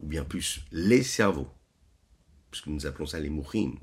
ou 0.00 0.06
bien 0.06 0.24
plus 0.24 0.60
les 0.72 1.02
cerveaux, 1.02 1.48
puisque 2.50 2.66
nous 2.66 2.86
appelons 2.86 3.06
ça 3.06 3.20
les 3.20 3.30
Mouchim, 3.30 3.74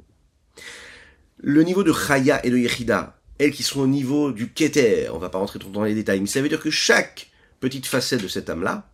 le 1.42 1.64
niveau 1.64 1.84
de 1.84 1.94
Chaya 1.94 2.46
et 2.46 2.50
de 2.50 2.58
Yechida, 2.58 3.18
elles 3.38 3.52
qui 3.52 3.64
sont 3.64 3.82
au 3.82 3.88
niveau 3.88 4.32
du 4.32 4.52
Keter, 4.52 5.10
on 5.14 5.18
va 5.18 5.30
pas 5.30 5.38
rentrer 5.38 5.60
trop 5.60 5.70
dans 5.70 5.84
les 5.84 5.96
détails, 5.96 6.20
mais 6.20 6.28
ça 6.28 6.42
veut 6.42 6.50
dire 6.50 6.60
que 6.60 6.70
chaque 6.70 7.30
petite 7.60 7.86
facette 7.86 8.22
de 8.22 8.28
cette 8.28 8.50
âme-là 8.50 8.90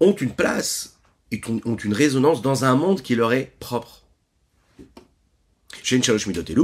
ont 0.00 0.14
une 0.14 0.32
place 0.32 0.98
et 1.30 1.40
ont 1.64 1.76
une 1.76 1.94
résonance 1.94 2.42
dans 2.42 2.64
un 2.64 2.76
monde 2.76 3.02
qui 3.02 3.14
leur 3.16 3.32
est 3.32 3.52
propre. 3.58 4.02
Shen 5.82 6.02
Shalosh 6.02 6.26
Midotelu, 6.26 6.62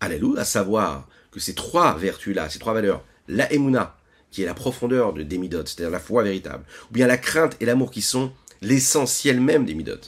à 0.00 0.44
savoir 0.44 1.08
que 1.32 1.40
ces 1.40 1.54
trois 1.54 1.96
vertus-là, 1.96 2.48
ces 2.48 2.58
trois 2.58 2.74
valeurs, 2.74 3.04
la 3.26 3.52
Emuna, 3.52 3.96
qui 4.30 4.42
est 4.42 4.46
la 4.46 4.54
profondeur 4.54 5.12
de, 5.12 5.22
des 5.22 5.38
Midot, 5.38 5.64
c'est-à-dire 5.66 5.90
la 5.90 6.00
foi 6.00 6.22
véritable, 6.22 6.64
ou 6.90 6.94
bien 6.94 7.06
la 7.06 7.16
crainte 7.16 7.56
et 7.60 7.64
l'amour 7.64 7.90
qui 7.90 8.02
sont 8.02 8.32
l'essentiel 8.62 9.40
même 9.40 9.64
des 9.64 9.74
Midot, 9.74 10.00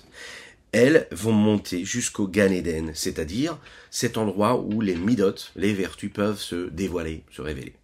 elles 0.76 1.09
vont 1.11 1.33
monter 1.33 1.87
jusqu'au 1.87 2.28
Gan 2.28 2.52
Eden, 2.52 2.92
c'est-à-dire 2.95 3.59
cet 3.90 4.18
endroit 4.18 4.61
où 4.61 4.83
les 4.83 4.95
midot, 4.95 5.35
les 5.56 5.73
vertus 5.73 6.12
peuvent 6.12 6.38
se 6.38 6.68
dévoiler, 6.68 7.25
se 7.30 7.40
révéler. 7.40 7.75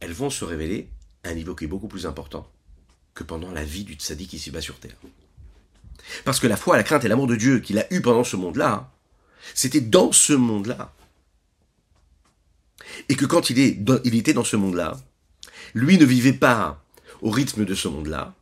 Elles 0.00 0.14
vont 0.14 0.30
se 0.30 0.46
révéler 0.46 0.88
à 1.24 1.28
un 1.28 1.34
niveau 1.34 1.54
qui 1.54 1.64
est 1.64 1.68
beaucoup 1.68 1.88
plus 1.88 2.06
important 2.06 2.50
que 3.12 3.22
pendant 3.22 3.52
la 3.52 3.64
vie 3.64 3.84
du 3.84 3.96
tzaddik 3.96 4.32
ici 4.32 4.50
bas 4.50 4.62
sur 4.62 4.78
terre. 4.78 4.96
Parce 6.24 6.40
que 6.40 6.46
la 6.46 6.56
foi, 6.56 6.78
la 6.78 6.82
crainte 6.82 7.04
et 7.04 7.08
l'amour 7.08 7.26
de 7.26 7.36
Dieu 7.36 7.60
qu'il 7.60 7.78
a 7.78 7.92
eu 7.92 8.00
pendant 8.00 8.24
ce 8.24 8.36
monde-là, 8.36 8.90
c'était 9.54 9.82
dans 9.82 10.10
ce 10.10 10.32
monde-là. 10.32 10.94
Et 13.10 13.14
que 13.14 13.26
quand 13.26 13.50
il 13.50 13.58
était 13.58 14.32
dans 14.32 14.44
ce 14.44 14.56
monde-là, 14.56 14.96
lui 15.74 15.98
ne 15.98 16.06
vivait 16.06 16.32
pas 16.32 16.82
au 17.20 17.28
rythme 17.28 17.66
de 17.66 17.74
ce 17.74 17.88
monde-là, 17.88 18.34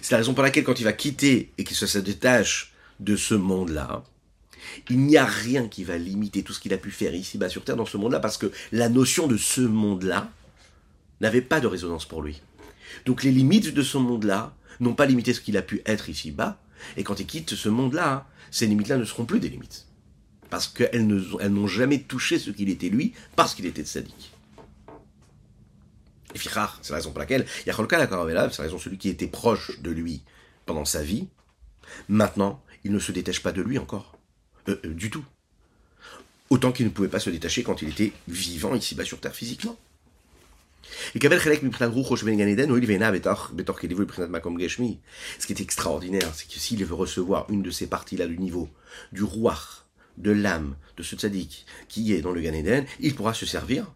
c'est 0.00 0.12
la 0.12 0.18
raison 0.18 0.34
pour 0.34 0.42
laquelle 0.42 0.64
quand 0.64 0.80
il 0.80 0.84
va 0.84 0.92
quitter 0.92 1.52
et 1.58 1.64
qu'il 1.64 1.76
se 1.76 1.98
détache 1.98 2.72
de 3.00 3.16
ce 3.16 3.34
monde-là, 3.34 4.04
il 4.88 5.00
n'y 5.00 5.16
a 5.16 5.24
rien 5.24 5.68
qui 5.68 5.84
va 5.84 5.98
limiter 5.98 6.42
tout 6.42 6.52
ce 6.52 6.60
qu'il 6.60 6.72
a 6.72 6.78
pu 6.78 6.90
faire 6.90 7.14
ici-bas 7.14 7.48
sur 7.48 7.64
Terre 7.64 7.76
dans 7.76 7.86
ce 7.86 7.96
monde-là, 7.96 8.20
parce 8.20 8.38
que 8.38 8.50
la 8.72 8.88
notion 8.88 9.26
de 9.26 9.36
ce 9.36 9.60
monde-là 9.60 10.30
n'avait 11.20 11.42
pas 11.42 11.60
de 11.60 11.66
résonance 11.66 12.06
pour 12.06 12.22
lui. 12.22 12.40
Donc 13.06 13.22
les 13.22 13.30
limites 13.30 13.74
de 13.74 13.82
ce 13.82 13.98
monde-là 13.98 14.54
n'ont 14.80 14.94
pas 14.94 15.06
limité 15.06 15.32
ce 15.32 15.40
qu'il 15.40 15.56
a 15.56 15.62
pu 15.62 15.82
être 15.86 16.08
ici-bas, 16.08 16.60
et 16.96 17.04
quand 17.04 17.20
il 17.20 17.26
quitte 17.26 17.54
ce 17.54 17.68
monde-là, 17.68 18.26
ces 18.50 18.66
limites-là 18.66 18.98
ne 18.98 19.04
seront 19.04 19.24
plus 19.24 19.40
des 19.40 19.48
limites. 19.48 19.86
Parce 20.50 20.68
qu'elles 20.68 21.06
n'ont 21.06 21.66
jamais 21.66 22.00
touché 22.00 22.38
ce 22.38 22.50
qu'il 22.50 22.68
était 22.68 22.88
lui, 22.88 23.12
parce 23.36 23.54
qu'il 23.54 23.66
était 23.66 23.84
sadique. 23.84 24.33
C'est 26.34 26.90
la 26.90 26.96
raison 26.96 27.10
pour 27.10 27.20
laquelle 27.20 27.46
Yacholka 27.66 27.98
la 27.98 28.06
c'est 28.50 28.58
la 28.58 28.64
raison 28.64 28.78
celui 28.78 28.98
qui 28.98 29.08
était 29.08 29.26
proche 29.26 29.80
de 29.80 29.90
lui 29.90 30.22
pendant 30.66 30.84
sa 30.84 31.02
vie. 31.02 31.28
Maintenant, 32.08 32.62
il 32.84 32.92
ne 32.92 32.98
se 32.98 33.12
détache 33.12 33.42
pas 33.42 33.52
de 33.52 33.62
lui 33.62 33.78
encore. 33.78 34.16
Euh, 34.68 34.80
euh, 34.84 34.94
du 34.94 35.10
tout. 35.10 35.24
Autant 36.50 36.72
qu'il 36.72 36.86
ne 36.86 36.90
pouvait 36.90 37.08
pas 37.08 37.20
se 37.20 37.30
détacher 37.30 37.62
quand 37.62 37.82
il 37.82 37.90
était 37.90 38.12
vivant 38.28 38.74
ici-bas 38.74 39.04
sur 39.04 39.20
Terre 39.20 39.34
physiquement. 39.34 39.76
Ce 41.14 41.18
qui 41.18 41.26
est 45.52 45.60
extraordinaire, 45.60 46.32
c'est 46.34 46.48
que 46.48 46.58
s'il 46.58 46.84
veut 46.84 46.94
recevoir 46.94 47.46
une 47.50 47.62
de 47.62 47.70
ces 47.70 47.86
parties-là 47.86 48.26
du 48.26 48.38
niveau, 48.38 48.68
du 49.12 49.22
roi, 49.22 49.58
de 50.18 50.30
l'âme, 50.30 50.76
de 50.96 51.02
ce 51.02 51.16
tzaddik 51.16 51.66
qui 51.88 52.12
est 52.12 52.20
dans 52.20 52.32
le 52.32 52.40
Gan 52.40 52.52
Eden, 52.52 52.86
il 53.00 53.14
pourra 53.14 53.34
se 53.34 53.46
servir 53.46 53.86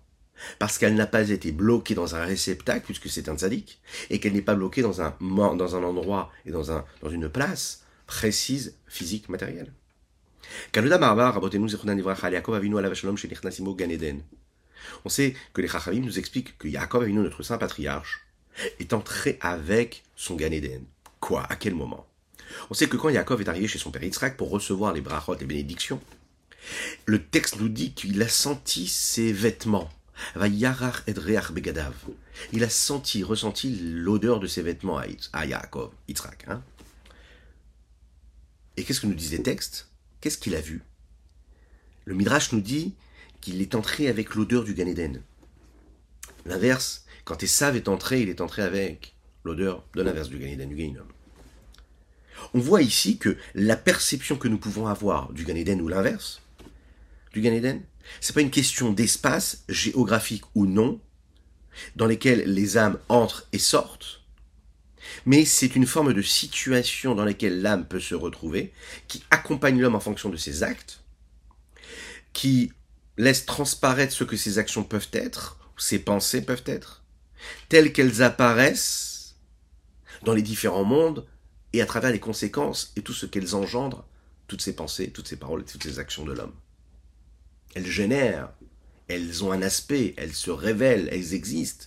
parce 0.59 0.79
qu'elle 0.79 0.95
n'a 0.95 1.07
pas 1.07 1.31
été 1.31 1.53
bloquée 1.53 1.95
dans 1.95 2.15
un 2.15 2.25
réceptacle, 2.25 2.85
puisque 2.85 3.09
c'est 3.09 3.29
un 3.29 3.37
tzaddik, 3.37 3.81
et 4.11 4.21
qu'elle 4.21 4.33
n'est 4.33 4.43
pas 4.43 4.55
bloquée 4.55 4.83
dans 4.83 5.03
un, 5.03 5.17
dans 5.21 5.77
un 5.77 5.83
endroit 5.83 6.31
et 6.47 6.51
dans, 6.51 6.73
un, 6.73 6.85
dans 7.03 7.11
une 7.11 7.29
place 7.29 7.83
précise, 8.07 8.77
physique, 8.87 9.29
matérielle. 9.29 9.73
On 15.05 15.09
sait 15.09 15.35
que 15.53 15.61
les 15.61 15.69
Chachamim 15.69 16.01
nous 16.01 16.19
expliquent 16.19 16.57
que 16.59 16.69
Yaakov 16.69 17.03
Avinu, 17.03 17.21
notre 17.21 17.43
saint 17.43 17.59
patriarche, 17.59 18.27
est 18.81 18.93
entré 18.93 19.39
avec 19.41 20.05
son 20.17 20.37
Gan 20.37 20.53
Eden. 20.53 20.85
Quoi? 21.21 21.45
À 21.49 21.57
quel 21.57 21.75
moment? 21.75 22.07
On 22.71 22.75
sait 22.75 22.89
que 22.89 22.97
quand 22.97 23.09
Yaakov 23.09 23.41
est 23.43 23.49
arrivé 23.49 23.69
chez 23.69 23.79
son 23.79 23.91
père 23.91 24.03
Yitzhak 24.03 24.37
pour 24.37 24.51
recevoir 24.51 24.93
les 24.93 25.01
brachot, 25.01 25.37
les 25.39 25.47
bénédictions, 25.47 26.01
le 27.07 27.23
texte 27.23 27.61
nous 27.61 27.69
dit 27.69 27.93
qu'il 27.93 28.21
a 28.23 28.29
senti 28.29 28.87
ses 28.89 29.33
vêtements. 29.33 29.91
Begadav. 31.53 31.95
Il 32.53 32.65
a 32.65 32.69
senti, 32.69 33.23
ressenti 33.23 33.79
l'odeur 33.81 34.41
de 34.41 34.47
ses 34.47 34.63
vêtements 34.63 35.01
à 35.33 35.47
Yaakov, 35.47 35.93
Yitzhak. 36.09 36.45
Hein 36.49 36.63
Et 38.77 38.85
qu'est-ce 38.85 39.01
que 39.01 39.07
nous 39.07 39.15
disent 39.15 39.33
les 39.33 39.43
textes? 39.43 39.89
Qu'est-ce 40.21 40.39
qu'il 40.39 40.55
a 40.55 40.61
vu? 40.61 40.83
Le 42.05 42.15
Midrash 42.15 42.53
nous 42.53 42.61
dit 42.61 42.95
qu'il 43.41 43.61
est 43.61 43.75
entré 43.75 44.09
avec 44.09 44.35
l'odeur 44.35 44.65
du 44.65 44.75
Gan 44.75 44.93
L'inverse, 46.47 47.05
quand 47.25 47.43
Esav 47.43 47.77
est 47.77 47.89
entré, 47.89 48.23
il 48.23 48.29
est 48.29 48.41
entré 48.41 48.63
avec 48.63 49.15
l'odeur 49.45 49.85
de 49.95 50.03
l'inverse 50.03 50.29
du 50.29 50.39
Gan 50.39 50.67
du 50.67 50.75
Gainum. 50.75 51.07
On 52.55 52.61
voit 52.61 52.83
ici 52.83 53.19
que 53.19 53.37
la 53.55 53.77
perception 53.77 54.37
que 54.37 54.49
nous 54.49 54.59
pouvons 54.59 54.87
avoir 54.87 55.33
du 55.33 55.45
Gan 55.45 55.79
ou 55.81 55.89
l'inverse 55.89 56.41
du 57.33 57.41
Gan 57.43 57.61
ce 57.61 57.81
c'est 58.21 58.35
pas 58.35 58.41
une 58.41 58.51
question 58.51 58.93
d'espace 58.93 59.65
géographique 59.69 60.45
ou 60.55 60.67
non, 60.67 61.01
dans 61.97 62.07
lesquels 62.07 62.43
les 62.53 62.77
âmes 62.77 62.99
entrent 63.09 63.47
et 63.53 63.59
sortent, 63.59 64.23
mais 65.27 65.45
c'est 65.45 65.77
une 65.77 65.87
forme 65.87 66.13
de 66.13 66.23
situation 66.23 67.15
dans 67.15 67.25
laquelle 67.25 67.63
l'âme 67.63 67.87
peut 67.87 68.01
se 68.01 68.15
retrouver, 68.15 68.73
qui 69.07 69.25
accompagne 69.31 69.81
l'homme 69.81 69.95
en 69.95 70.01
fonction 70.01 70.29
de 70.29 70.37
ses 70.37 70.63
actes, 70.63 71.03
qui 72.33 72.73
laisse 73.17 73.47
transparaître 73.47 74.13
ce 74.13 74.25
que 74.25 74.37
ses 74.37 74.59
actions 74.59 74.85
peuvent 74.85 75.09
être, 75.13 75.59
ou 75.77 75.81
ses 75.81 75.99
pensées 75.99 76.43
peuvent 76.43 76.65
être, 76.67 77.03
telles 77.69 77.93
qu'elles 77.93 78.23
apparaissent 78.23 79.37
dans 80.23 80.35
les 80.35 80.43
différents 80.43 80.85
mondes 80.85 81.27
et 81.73 81.83
à 81.83 81.87
travers 81.87 82.11
les 82.11 82.21
conséquences 82.21 82.93
et 82.97 83.03
tout 83.03 83.13
ce 83.13 83.27
qu'elles 83.27 83.55
engendrent, 83.55 84.07
toutes 84.47 84.63
ces 84.63 84.75
pensées, 84.75 85.11
toutes 85.11 85.29
ces 85.29 85.37
paroles, 85.37 85.65
toutes 85.65 85.83
ces 85.83 85.99
actions 85.99 86.25
de 86.25 86.33
l'homme. 86.33 86.55
Elles 87.75 87.87
génèrent, 87.87 88.51
elles 89.09 89.45
ont 89.45 89.53
un 89.53 89.63
aspect, 89.63 90.15
elles 90.17 90.35
se 90.35 90.51
révèlent, 90.51 91.09
elles 91.13 91.35
existent 91.35 91.87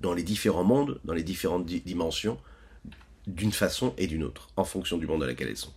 dans 0.00 0.14
les 0.14 0.22
différents 0.22 0.64
mondes, 0.64 1.00
dans 1.04 1.14
les 1.14 1.22
différentes 1.22 1.66
dimensions, 1.66 2.38
d'une 3.26 3.52
façon 3.52 3.94
et 3.98 4.06
d'une 4.06 4.24
autre, 4.24 4.48
en 4.56 4.64
fonction 4.64 4.98
du 4.98 5.06
monde 5.06 5.20
dans 5.20 5.26
lequel 5.26 5.48
elles 5.48 5.56
sont. 5.56 5.72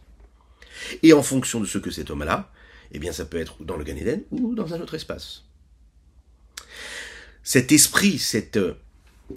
Et 1.03 1.13
en 1.13 1.23
fonction 1.23 1.59
de 1.59 1.65
ce 1.65 1.77
que 1.77 1.91
cet 1.91 2.09
homme-là, 2.09 2.51
eh 2.91 2.99
bien 2.99 3.11
ça 3.11 3.25
peut 3.25 3.37
être 3.37 3.63
dans 3.63 3.77
le 3.77 3.83
Gan 3.83 3.95
Eden 3.95 4.23
ou 4.31 4.55
dans 4.55 4.73
un 4.73 4.81
autre 4.81 4.95
espace. 4.95 5.43
Cet 7.43 7.71
esprit, 7.71 8.17
cette 8.17 8.57
euh, 8.57 8.73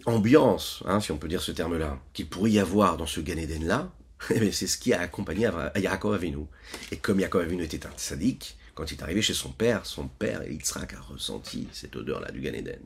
ambiance, 0.06 0.82
hein, 0.86 1.00
si 1.00 1.12
on 1.12 1.18
peut 1.18 1.28
dire 1.28 1.42
ce 1.42 1.52
terme-là, 1.52 2.00
qu'il 2.14 2.28
pourrait 2.28 2.52
y 2.52 2.58
avoir 2.58 2.96
dans 2.96 3.06
ce 3.06 3.20
Gan 3.20 3.36
Eden-là, 3.36 3.92
eh 4.30 4.52
c'est 4.52 4.66
ce 4.66 4.78
qui 4.78 4.92
a 4.92 5.00
accompagné 5.00 5.50
Yaakov 5.76 6.14
Avinu. 6.14 6.46
Et 6.90 6.96
comme 6.96 7.20
Yaakov 7.20 7.42
Avinu 7.42 7.62
était 7.62 7.86
un 7.86 7.92
sadique, 7.96 8.57
quand 8.78 8.92
il 8.92 8.96
est 8.96 9.02
arrivé 9.02 9.22
chez 9.22 9.34
son 9.34 9.50
père, 9.50 9.84
son 9.84 10.06
père, 10.06 10.48
Yitzhak, 10.48 10.94
a 10.94 11.00
ressenti 11.00 11.66
cette 11.72 11.96
odeur-là 11.96 12.30
du 12.30 12.40
Gan 12.40 12.52
Eden. 12.52 12.78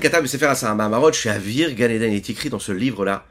Katab 0.00 0.26
Sefer 0.26 0.46
Asara 0.46 0.74
Mahamarot, 0.74 1.12
chez 1.12 1.30
Avir 1.30 1.72
Gan 1.76 1.88
Eden, 1.88 2.12
est 2.12 2.28
écrit 2.28 2.50
dans 2.50 2.58
ce 2.58 2.72
livre-là, 2.72 3.24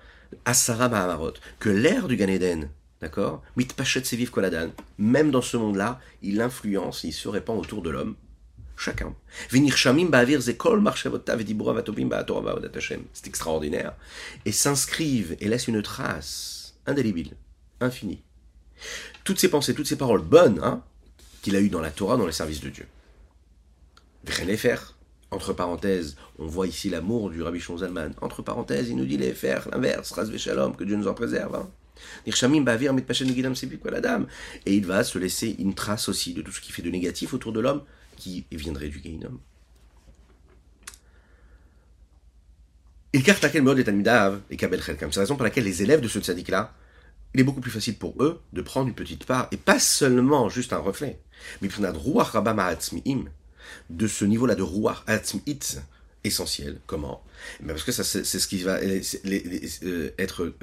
Asara 0.46 0.88
Mahamarot, 0.88 1.34
que 1.60 1.68
l'air 1.68 2.08
du 2.08 2.16
Gan 2.16 2.30
Eden, 2.30 2.70
D'accord 3.02 3.44
Seviv 3.58 4.32
Koladan. 4.32 4.70
Même 4.98 5.32
dans 5.32 5.42
ce 5.42 5.58
monde-là, 5.58 6.00
il 6.22 6.40
influence, 6.40 7.04
il 7.04 7.12
se 7.12 7.28
répand 7.28 7.60
autour 7.60 7.82
de 7.82 7.90
l'homme. 7.90 8.16
Chacun. 8.78 9.14
C'est 13.14 13.27
extraordinaire. 13.27 13.96
Et 14.46 14.51
s'inscrivent 14.53 15.36
et 15.42 15.50
laissent 15.50 15.68
une 15.68 15.82
trace 15.82 16.75
indélébile, 16.86 17.34
infinie. 17.82 18.24
Toutes 19.24 19.40
ces 19.40 19.50
pensées, 19.50 19.74
toutes 19.74 19.88
ces 19.88 19.98
paroles 19.98 20.22
bonnes 20.22 20.60
hein, 20.64 20.84
qu'il 21.42 21.55
a 21.55 21.62
eues 21.62 21.70
dans 21.70 21.81
la 21.81 21.92
Torah, 21.92 22.18
dans 22.18 22.25
les 22.25 22.31
services 22.31 22.62
de 22.62 22.70
Dieu. 22.70 22.88
faire. 24.57 24.96
Entre 25.34 25.53
parenthèses, 25.53 26.18
on 26.40 26.46
voit 26.46 26.68
ici 26.68 26.90
l'amour 26.90 27.29
du 27.29 27.42
Rabbi 27.42 27.62
Zalman. 27.62 28.12
Entre 28.22 28.42
parenthèses, 28.42 28.90
il 28.90 28.98
nous 28.98 29.05
dit 29.05 29.18
les 29.18 29.34
faire, 29.34 29.70
l'inverse, 29.72 30.12
Ras 30.12 30.29
Shalom, 30.38 30.75
que 30.75 30.84
Dieu 30.84 30.98
nous 30.98 31.07
en 31.07 31.14
préserve. 31.14 31.55
Hein. 31.55 31.70
Et 32.27 32.31
il 34.75 34.86
va 34.86 35.03
se 35.03 35.18
laisser 35.20 35.55
une 35.60 35.74
trace 35.74 36.10
aussi 36.10 36.34
de 36.34 36.42
tout 36.42 36.51
ce 36.51 36.60
qui 36.60 36.74
fait 36.74 36.81
de 36.81 36.90
négatif 36.90 37.34
autour 37.34 37.53
de 37.53 37.62
l'homme 37.62 37.84
qui 38.18 38.46
viendrait 38.51 38.90
du 38.90 39.00
Gainum. 39.00 39.40
Il 43.14 43.24
carte 43.24 43.42
laquelle 43.44 43.62
mode 43.62 43.79
et 43.79 44.57
Kabel 44.57 44.81
C'est 44.81 45.01
la 45.01 45.07
raison 45.07 45.36
pour 45.36 45.44
laquelle 45.44 45.66
les 45.66 45.84
élèves 45.84 46.01
de 46.01 46.07
ce 46.07 46.20
tzaddik-là, 46.20 46.74
il 47.33 47.39
est 47.39 47.44
beaucoup 47.44 47.61
plus 47.61 47.72
facile 47.72 47.98
pour 47.98 48.22
eux 48.24 48.41
de 48.53 48.61
prendre 48.61 48.87
une 48.87 48.96
petite 48.96 49.25
part, 49.25 49.48
et 49.51 49.57
pas 49.57 49.79
seulement 49.79 50.50
juste 50.50 50.74
un 50.74 50.79
reflet, 50.79 51.20
mais 51.61 51.70
de 53.89 54.07
ce 54.07 54.25
niveau-là 54.25 54.55
de 54.55 54.63
ruach 54.63 55.03
atzmi'it 55.07 55.81
essentiel. 56.24 56.79
Comment? 56.85 57.24
Eh 57.61 57.67
Parce 57.67 57.83
que 57.83 57.91
ça, 57.91 58.03
c'est 58.03 58.24
ce 58.24 58.48
qui 58.48 58.63
va 58.63 58.79
euh, 58.81 60.11
être 60.17 60.53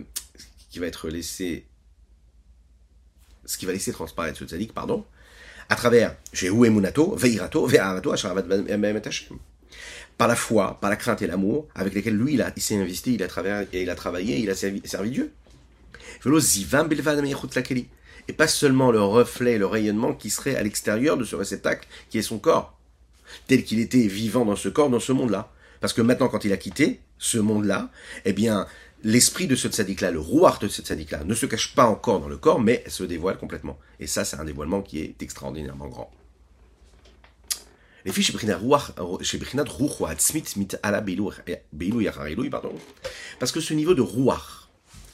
qui 0.70 0.78
va 0.78 0.86
être 0.86 1.08
laissé, 1.08 1.66
ce 3.44 3.56
qui 3.56 3.66
va 3.66 3.72
laisser 3.72 3.92
transparaître 3.92 4.38
ce 4.38 4.44
tzaddik, 4.44 4.74
pardon, 4.74 5.04
à 5.68 5.76
travers 5.76 6.16
Emunato, 6.42 7.14
Veirato, 7.14 7.66
Ve'arato, 7.66 8.14
par 10.16 10.28
la 10.28 10.36
foi, 10.36 10.78
par 10.80 10.90
la 10.90 10.96
crainte 10.96 11.22
et 11.22 11.26
l'amour, 11.26 11.68
avec 11.74 11.94
lesquels 11.94 12.16
lui, 12.16 12.34
il, 12.34 12.52
il 12.56 12.62
s'est 12.62 12.76
investi, 12.76 13.14
il 13.14 13.22
a, 13.22 13.28
travaillé, 13.28 13.82
il 13.82 13.90
a 13.90 13.94
travaillé, 13.94 14.38
il 14.38 14.50
a 14.50 14.54
servi, 14.54 14.82
servi 14.84 15.10
Dieu. 15.10 15.32
Et 18.28 18.32
pas 18.34 18.46
seulement 18.46 18.90
le 18.90 19.00
reflet, 19.00 19.56
le 19.56 19.66
rayonnement 19.66 20.12
qui 20.12 20.28
serait 20.28 20.54
à 20.54 20.62
l'extérieur 20.62 21.16
de 21.16 21.24
ce 21.24 21.34
réceptacle 21.34 21.88
qui 22.10 22.18
est 22.18 22.22
son 22.22 22.38
corps, 22.38 22.78
tel 23.46 23.64
qu'il 23.64 23.80
était 23.80 24.06
vivant 24.06 24.44
dans 24.44 24.56
ce 24.56 24.68
corps, 24.68 24.90
dans 24.90 25.00
ce 25.00 25.12
monde-là. 25.12 25.50
Parce 25.80 25.94
que 25.94 26.02
maintenant, 26.02 26.28
quand 26.28 26.44
il 26.44 26.52
a 26.52 26.58
quitté 26.58 27.00
ce 27.18 27.38
monde-là, 27.38 27.90
eh 28.26 28.32
bien, 28.34 28.66
l'esprit 29.02 29.46
de 29.46 29.56
ce 29.56 29.68
tzaddik-là, 29.68 30.10
le 30.10 30.20
rouard 30.20 30.58
de 30.58 30.68
ce 30.68 30.82
tzaddik-là, 30.82 31.24
ne 31.24 31.34
se 31.34 31.46
cache 31.46 31.74
pas 31.74 31.86
encore 31.86 32.20
dans 32.20 32.28
le 32.28 32.36
corps, 32.36 32.60
mais 32.60 32.84
se 32.88 33.04
dévoile 33.04 33.38
complètement. 33.38 33.78
Et 33.98 34.06
ça, 34.06 34.24
c'est 34.24 34.36
un 34.36 34.44
dévoilement 34.44 34.82
qui 34.82 35.00
est 35.00 35.22
extraordinairement 35.22 35.88
grand. 35.88 36.10
Les 38.04 38.12
filles 38.12 38.24
parce 43.38 43.52
que 43.52 43.60
ce 43.60 43.74
niveau 43.74 43.94
de 43.94 44.00
rouar 44.00 44.57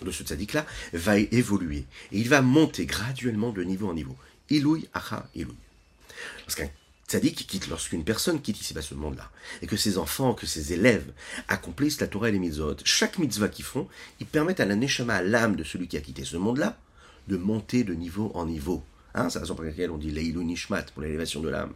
de 0.04 0.10
ce 0.10 0.22
tzaddik-là 0.22 0.66
va 0.92 1.18
évoluer 1.18 1.84
et 2.12 2.18
il 2.18 2.28
va 2.28 2.42
monter 2.42 2.86
graduellement 2.86 3.50
de 3.50 3.62
niveau 3.62 3.88
en 3.88 3.94
niveau. 3.94 4.16
Ilouy, 4.50 4.88
acha, 4.92 5.26
ilouy. 5.34 5.56
Parce 6.44 6.54
qu'un 6.54 6.68
qui 7.20 7.46
quitte 7.46 7.68
lorsqu'une 7.68 8.04
personne 8.04 8.40
quitte 8.40 8.60
ici 8.60 8.74
ce 8.80 8.94
monde-là, 8.94 9.30
et 9.62 9.66
que 9.66 9.76
ses 9.76 9.98
enfants, 9.98 10.34
que 10.34 10.46
ses 10.46 10.72
élèves 10.72 11.12
accomplissent 11.48 12.00
la 12.00 12.08
Torah 12.08 12.28
et 12.28 12.32
les 12.32 12.38
mitzvot, 12.38 12.76
chaque 12.84 13.18
mitzvah 13.18 13.48
qu'ils 13.48 13.64
font, 13.64 13.88
ils 14.20 14.26
permettent 14.26 14.60
à 14.60 14.64
la 14.64 14.74
à 14.74 15.22
l'âme 15.22 15.56
de 15.56 15.64
celui 15.64 15.88
qui 15.88 15.96
a 15.96 16.00
quitté 16.00 16.24
ce 16.24 16.36
monde-là, 16.36 16.78
de 17.28 17.36
monter 17.36 17.84
de 17.84 17.94
niveau 17.94 18.32
en 18.34 18.46
niveau. 18.46 18.82
Hein, 19.14 19.28
c'est 19.30 19.38
la 19.38 19.42
raison 19.42 19.54
pour 19.54 19.64
laquelle 19.64 19.90
on 19.90 19.98
dit 19.98 20.10
Leilu 20.10 20.44
Nishmat, 20.44 20.82
pour 20.92 21.02
l'élévation 21.02 21.40
de 21.40 21.48
l'âme. 21.48 21.72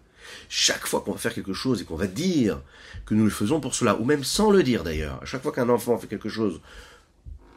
Chaque 0.49 0.87
fois 0.87 1.01
qu'on 1.01 1.13
va 1.13 1.19
faire 1.19 1.33
quelque 1.33 1.53
chose 1.53 1.81
et 1.81 1.85
qu'on 1.85 1.97
va 1.97 2.09
dire 2.09 2.61
que 3.07 3.15
nous 3.15 3.25
le 3.25 3.31
faisons 3.31 3.61
pour 3.61 3.75
cela, 3.75 3.97
ou 3.97 4.05
même 4.05 4.25
sans 4.25 4.51
le 4.51 4.63
dire 4.63 4.83
d'ailleurs, 4.83 5.23
à 5.23 5.25
chaque 5.25 5.43
fois 5.43 5.53
qu'un 5.53 5.69
enfant 5.69 5.97
fait 5.99 6.09
quelque 6.09 6.29
chose 6.29 6.61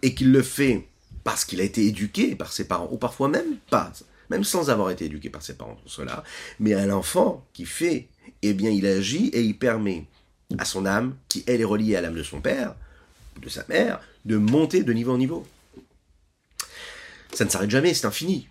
et 0.01 0.13
qu'il 0.13 0.31
le 0.31 0.41
fait 0.41 0.87
parce 1.23 1.45
qu'il 1.45 1.61
a 1.61 1.63
été 1.63 1.85
éduqué 1.85 2.35
par 2.35 2.51
ses 2.51 2.67
parents, 2.67 2.89
ou 2.91 2.97
parfois 2.97 3.27
même 3.27 3.57
pas, 3.69 3.91
même 4.29 4.43
sans 4.43 4.69
avoir 4.69 4.89
été 4.89 5.05
éduqué 5.05 5.29
par 5.29 5.41
ses 5.41 5.55
parents 5.55 5.75
pour 5.75 5.91
cela, 5.91 6.23
mais 6.59 6.73
à 6.73 6.85
l'enfant 6.85 7.45
qui 7.53 7.65
fait, 7.65 8.07
eh 8.41 8.53
bien 8.53 8.71
il 8.71 8.85
agit 8.85 9.27
et 9.27 9.41
il 9.41 9.57
permet 9.57 10.05
à 10.57 10.65
son 10.65 10.85
âme, 10.85 11.15
qui 11.27 11.43
elle 11.47 11.61
est 11.61 11.65
reliée 11.65 11.95
à 11.95 12.01
l'âme 12.01 12.15
de 12.15 12.23
son 12.23 12.41
père, 12.41 12.75
de 13.41 13.49
sa 13.49 13.65
mère, 13.67 14.01
de 14.25 14.37
monter 14.37 14.83
de 14.83 14.93
niveau 14.93 15.13
en 15.13 15.17
niveau. 15.17 15.45
Ça 17.33 17.45
ne 17.45 17.49
s'arrête 17.49 17.69
jamais, 17.69 17.93
c'est 17.93 18.05
infini. 18.05 18.47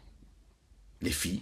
Les 1.03 1.11
filles, 1.11 1.41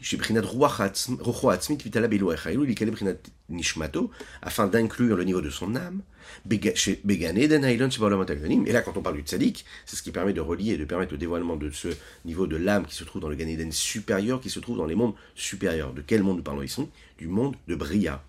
afin 4.42 4.66
d'inclure 4.68 5.16
le 5.16 5.24
niveau 5.24 5.40
de 5.40 5.50
son 5.50 5.74
âme, 5.74 6.02
et 6.50 8.72
là, 8.72 8.82
quand 8.82 8.96
on 8.96 9.02
parle 9.02 9.16
du 9.16 9.22
tzaddik, 9.22 9.64
c'est 9.84 9.96
ce 9.96 10.02
qui 10.02 10.12
permet 10.12 10.32
de 10.32 10.40
relier 10.40 10.72
et 10.72 10.76
de 10.76 10.84
permettre 10.84 11.12
le 11.12 11.18
dévoilement 11.18 11.56
de 11.56 11.70
ce 11.70 11.88
niveau 12.24 12.46
de 12.46 12.56
l'âme 12.56 12.86
qui 12.86 12.94
se 12.94 13.04
trouve 13.04 13.20
dans 13.20 13.28
le 13.28 13.34
Ganéden 13.34 13.72
supérieur, 13.72 14.40
qui 14.40 14.50
se 14.50 14.60
trouve 14.60 14.76
dans 14.76 14.86
les 14.86 14.94
mondes 14.94 15.14
supérieurs. 15.34 15.92
De 15.92 16.02
quel 16.02 16.22
monde 16.22 16.36
nous 16.36 16.42
parlons 16.42 16.62
ici? 16.62 16.88
Du 17.18 17.26
monde 17.26 17.56
de 17.66 17.74
Bria. 17.74 18.22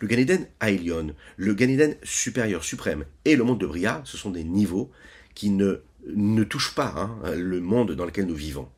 Le 0.00 0.06
Ganéden 0.06 0.46
Aelion, 0.60 1.14
le 1.36 1.52
Ganéden 1.52 1.96
supérieur, 2.02 2.64
suprême, 2.64 3.04
et 3.26 3.36
le 3.36 3.44
monde 3.44 3.60
de 3.60 3.66
Bria, 3.66 4.00
ce 4.04 4.16
sont 4.16 4.30
des 4.30 4.44
niveaux 4.44 4.90
qui 5.34 5.50
ne, 5.50 5.82
ne 6.06 6.44
touchent 6.44 6.74
pas 6.74 6.94
hein, 6.96 7.34
le 7.34 7.60
monde 7.60 7.92
dans 7.92 8.06
lequel 8.06 8.24
nous 8.24 8.34
vivons 8.34 8.68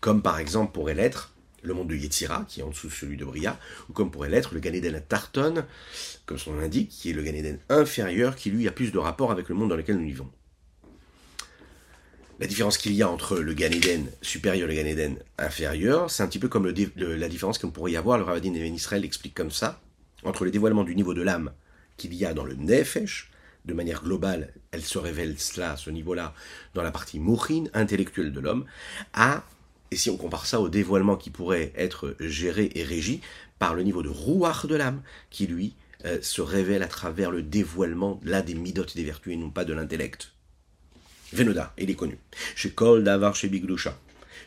comme 0.00 0.22
par 0.22 0.38
exemple 0.38 0.72
pourrait 0.72 0.94
l'être 0.94 1.32
le 1.62 1.74
monde 1.74 1.88
de 1.88 1.96
Yetzira, 1.96 2.44
qui 2.48 2.60
est 2.60 2.62
en 2.62 2.70
dessous 2.70 2.88
de 2.88 2.92
celui 2.92 3.16
de 3.16 3.24
Bria, 3.24 3.58
ou 3.88 3.92
comme 3.92 4.10
pourrait 4.10 4.28
l'être 4.28 4.54
le 4.54 4.60
Ganéden 4.60 5.02
Tarton, 5.06 5.64
comme 6.24 6.38
son 6.38 6.52
nom 6.52 6.60
l'indique, 6.60 6.90
qui 6.90 7.10
est 7.10 7.12
le 7.12 7.22
Ganéden 7.22 7.58
inférieur, 7.68 8.36
qui 8.36 8.50
lui 8.50 8.68
a 8.68 8.72
plus 8.72 8.92
de 8.92 8.98
rapport 8.98 9.32
avec 9.32 9.48
le 9.48 9.54
monde 9.54 9.70
dans 9.70 9.76
lequel 9.76 9.96
nous 9.96 10.06
vivons. 10.06 10.30
La 12.40 12.46
différence 12.46 12.78
qu'il 12.78 12.92
y 12.92 13.02
a 13.02 13.10
entre 13.10 13.38
le 13.38 13.52
Ganéden 13.52 14.06
supérieur 14.22 14.70
et 14.70 14.74
le 14.74 14.76
Ganéden 14.76 15.18
inférieur, 15.38 16.10
c'est 16.10 16.22
un 16.22 16.28
petit 16.28 16.38
peu 16.38 16.48
comme 16.48 16.72
la 16.96 17.28
différence 17.28 17.58
qu'on 17.58 17.70
pourrait 17.70 17.92
y 17.92 17.96
avoir, 17.96 18.18
le 18.18 18.24
Ravadin 18.24 18.54
Even 18.54 18.74
Israël 18.74 19.04
explique 19.04 19.34
comme 19.34 19.50
ça, 19.50 19.80
entre 20.22 20.44
le 20.44 20.52
dévoilement 20.52 20.84
du 20.84 20.94
niveau 20.94 21.14
de 21.14 21.22
l'âme 21.22 21.52
qu'il 21.96 22.14
y 22.14 22.24
a 22.24 22.34
dans 22.34 22.44
le 22.44 22.54
Nefesh, 22.54 23.32
de 23.64 23.74
manière 23.74 24.02
globale, 24.04 24.54
elle 24.70 24.82
se 24.82 24.98
révèle 24.98 25.36
cela, 25.38 25.76
ce 25.76 25.90
niveau-là, 25.90 26.32
dans 26.74 26.82
la 26.82 26.92
partie 26.92 27.18
mourine, 27.18 27.70
intellectuelle 27.74 28.32
de 28.32 28.38
l'homme, 28.38 28.64
à 29.12 29.42
et 29.90 29.96
si 29.96 30.10
on 30.10 30.16
compare 30.16 30.46
ça 30.46 30.60
au 30.60 30.68
dévoilement 30.68 31.16
qui 31.16 31.30
pourrait 31.30 31.72
être 31.76 32.16
géré 32.20 32.70
et 32.74 32.84
régi 32.84 33.20
par 33.58 33.74
le 33.74 33.82
niveau 33.82 34.02
de 34.02 34.08
rouar 34.08 34.66
de 34.66 34.76
l'âme, 34.76 35.02
qui 35.30 35.46
lui 35.46 35.74
euh, 36.04 36.18
se 36.22 36.40
révèle 36.40 36.82
à 36.82 36.88
travers 36.88 37.30
le 37.30 37.42
dévoilement 37.42 38.20
là 38.22 38.42
des 38.42 38.54
midotes 38.54 38.96
des 38.96 39.04
vertus 39.04 39.32
et 39.32 39.36
non 39.36 39.50
pas 39.50 39.64
de 39.64 39.72
l'intellect. 39.72 40.32
Venoda, 41.32 41.74
il 41.78 41.90
est 41.90 41.94
connu. 41.94 42.18
Chez 42.54 42.70
Kol 42.70 43.04
Davar 43.04 43.34
chez 43.34 43.48
Biglusha. 43.48 43.98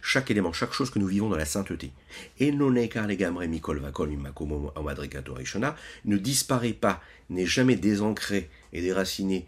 Chaque 0.01 0.31
élément, 0.31 0.51
chaque 0.51 0.73
chose 0.73 0.89
que 0.89 0.97
nous 0.97 1.05
vivons 1.05 1.29
dans 1.29 1.37
la 1.37 1.45
sainteté. 1.45 1.91
Et 2.39 2.51
non 2.51 2.71
ne 6.05 6.17
disparaît 6.17 6.73
pas, 6.73 7.03
n'est 7.29 7.45
jamais 7.45 7.75
désancré 7.75 8.49
et 8.73 8.81
déraciné 8.81 9.45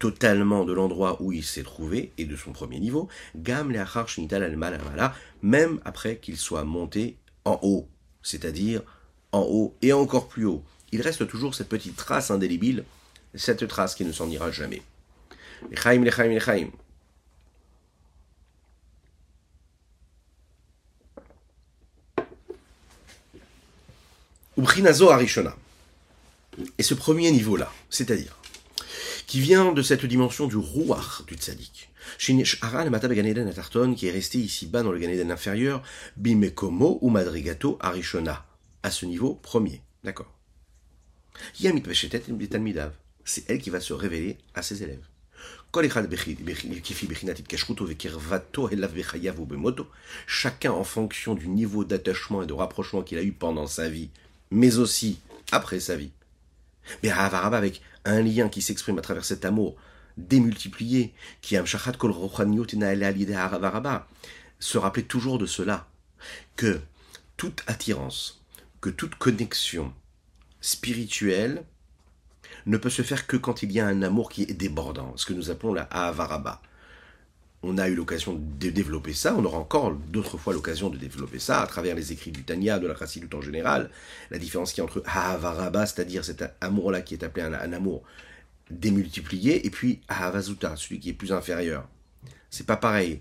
totalement 0.00 0.64
de 0.64 0.72
l'endroit 0.72 1.22
où 1.22 1.30
il 1.30 1.44
s'est 1.44 1.62
trouvé 1.62 2.10
et 2.18 2.24
de 2.24 2.34
son 2.34 2.52
premier 2.52 2.80
niveau, 2.80 3.08
Gam 3.36 3.72
même 5.42 5.80
après 5.84 6.16
qu'il 6.16 6.36
soit 6.36 6.64
monté 6.64 7.16
en 7.44 7.60
haut, 7.62 7.86
c'est-à-dire 8.22 8.82
en 9.30 9.42
haut 9.42 9.76
et 9.82 9.92
encore 9.92 10.26
plus 10.26 10.46
haut. 10.46 10.64
Il 10.90 11.02
reste 11.02 11.28
toujours 11.28 11.54
cette 11.54 11.68
petite 11.68 11.96
trace 11.96 12.30
indélébile, 12.30 12.84
cette 13.34 13.68
trace 13.68 13.94
qui 13.94 14.04
ne 14.04 14.12
s'en 14.12 14.28
ira 14.28 14.50
jamais. 14.50 14.82
Lechaim, 15.70 16.02
lechaim, 16.02 16.28
lechaim. 16.28 16.70
Arishona. 25.10 25.54
Et 26.78 26.82
ce 26.82 26.94
premier 26.94 27.30
niveau-là, 27.30 27.70
c'est-à-dire 27.90 28.39
qui 29.30 29.38
vient 29.38 29.70
de 29.72 29.80
cette 29.80 30.06
dimension 30.06 30.48
du 30.48 30.56
rouar 30.56 31.22
du 31.28 31.36
tzaddik. 31.36 31.88
qui 33.94 34.08
est 34.08 34.10
resté 34.10 34.38
ici-bas 34.38 34.82
dans 34.82 34.90
le 34.90 34.98
Ganeden 34.98 35.30
inférieur, 35.30 35.84
bimekomo 36.16 36.98
ou 37.00 37.10
madrigato 37.10 37.78
arishona, 37.78 38.44
à 38.82 38.90
ce 38.90 39.06
niveau 39.06 39.34
premier. 39.34 39.82
D'accord. 40.02 40.36
C'est 43.24 43.48
elle 43.48 43.60
qui 43.60 43.70
va 43.70 43.78
se 43.78 43.92
révéler 43.92 44.36
à 44.56 44.62
ses 44.62 44.82
élèves. 44.82 45.06
Chacun 50.26 50.72
en 50.72 50.84
fonction 50.84 51.34
du 51.36 51.46
niveau 51.46 51.84
d'attachement 51.84 52.42
et 52.42 52.46
de 52.46 52.52
rapprochement 52.52 53.02
qu'il 53.02 53.18
a 53.18 53.22
eu 53.22 53.30
pendant 53.30 53.68
sa 53.68 53.88
vie, 53.88 54.10
mais 54.50 54.78
aussi 54.78 55.20
après 55.52 55.78
sa 55.78 55.94
vie. 55.94 56.10
Mais 57.02 57.10
avec 57.54 57.82
un 58.04 58.22
lien 58.22 58.48
qui 58.48 58.62
s'exprime 58.62 58.98
à 58.98 59.02
travers 59.02 59.24
cet 59.24 59.44
amour 59.44 59.76
démultiplié, 60.16 61.14
qui 61.40 61.54
est 61.54 61.58
se 64.58 64.78
rappeler 64.78 65.04
toujours 65.04 65.38
de 65.38 65.46
cela, 65.46 65.88
que 66.56 66.80
toute 67.36 67.62
attirance, 67.66 68.42
que 68.80 68.90
toute 68.90 69.14
connexion 69.14 69.92
spirituelle 70.60 71.64
ne 72.66 72.76
peut 72.76 72.90
se 72.90 73.02
faire 73.02 73.26
que 73.26 73.36
quand 73.36 73.62
il 73.62 73.72
y 73.72 73.80
a 73.80 73.86
un 73.86 74.02
amour 74.02 74.30
qui 74.30 74.42
est 74.42 74.54
débordant, 74.54 75.16
ce 75.16 75.26
que 75.26 75.32
nous 75.32 75.50
appelons 75.50 75.72
la 75.72 75.84
Avaraba 75.84 76.60
on 77.62 77.76
a 77.76 77.88
eu 77.88 77.94
l'occasion 77.94 78.34
de 78.34 78.70
développer 78.70 79.12
ça, 79.12 79.34
on 79.36 79.44
aura 79.44 79.58
encore 79.58 79.92
d'autres 79.92 80.38
fois 80.38 80.54
l'occasion 80.54 80.88
de 80.88 80.96
développer 80.96 81.38
ça 81.38 81.60
à 81.60 81.66
travers 81.66 81.94
les 81.94 82.12
écrits 82.12 82.32
du 82.32 82.42
Tanya, 82.42 82.78
de 82.78 82.86
la 82.86 82.96
Chassidut 82.96 83.34
en 83.34 83.42
général, 83.42 83.90
la 84.30 84.38
différence 84.38 84.72
qui 84.72 84.78
y 84.78 84.80
a 84.80 84.84
entre 84.84 85.02
Ahavaraba, 85.04 85.84
c'est-à-dire 85.84 86.24
cet 86.24 86.42
amour-là 86.60 87.02
qui 87.02 87.14
est 87.14 87.22
appelé 87.24 87.44
un, 87.44 87.72
amour 87.72 88.02
démultiplié, 88.70 89.66
et 89.66 89.70
puis 89.70 90.00
Ahavazuta, 90.08 90.74
celui 90.76 91.00
qui 91.00 91.10
est 91.10 91.14
plus 91.14 91.32
inférieur. 91.32 91.86
C'est 92.50 92.66
pas 92.66 92.76
pareil. 92.76 93.20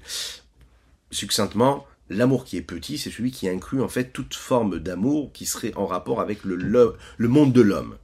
Succinctement, 1.11 1.85
l'amour 2.09 2.45
qui 2.45 2.55
est 2.55 2.61
petit, 2.61 2.97
c'est 2.97 3.11
celui 3.11 3.31
qui 3.31 3.49
inclut 3.49 3.81
en 3.81 3.89
fait 3.89 4.05
toute 4.05 4.35
forme 4.35 4.79
d'amour 4.79 5.31
qui 5.33 5.45
serait 5.45 5.73
en 5.75 5.85
rapport 5.85 6.21
avec 6.21 6.45
le, 6.45 6.55
le 6.55 7.27
monde 7.27 7.51
de 7.51 7.61
l'homme. 7.61 7.97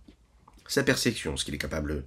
Sa 0.67 0.83
perception, 0.83 1.37
ce 1.37 1.45
qu'il 1.45 1.53
est 1.53 1.59
capable 1.59 2.03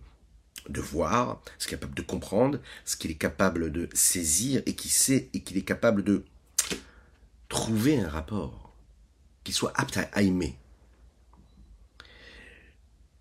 de 0.68 0.80
voir, 0.80 1.40
ce 1.58 1.66
qu'il 1.66 1.74
est 1.74 1.80
capable 1.80 1.94
de 1.94 2.02
comprendre, 2.02 2.58
ce 2.84 2.96
qu'il 2.96 3.10
est 3.10 3.14
capable 3.14 3.72
de 3.72 3.88
saisir 3.92 4.62
et 4.66 4.74
qui 4.74 4.88
sait 4.88 5.28
et 5.32 5.40
qu'il 5.40 5.56
est 5.56 5.62
capable 5.62 6.04
de 6.04 6.24
trouver 7.48 8.00
un 8.00 8.08
rapport, 8.08 8.74
qu'il 9.44 9.54
soit 9.54 9.72
apte 9.74 9.96
à 9.96 10.22
aimer. 10.22 10.58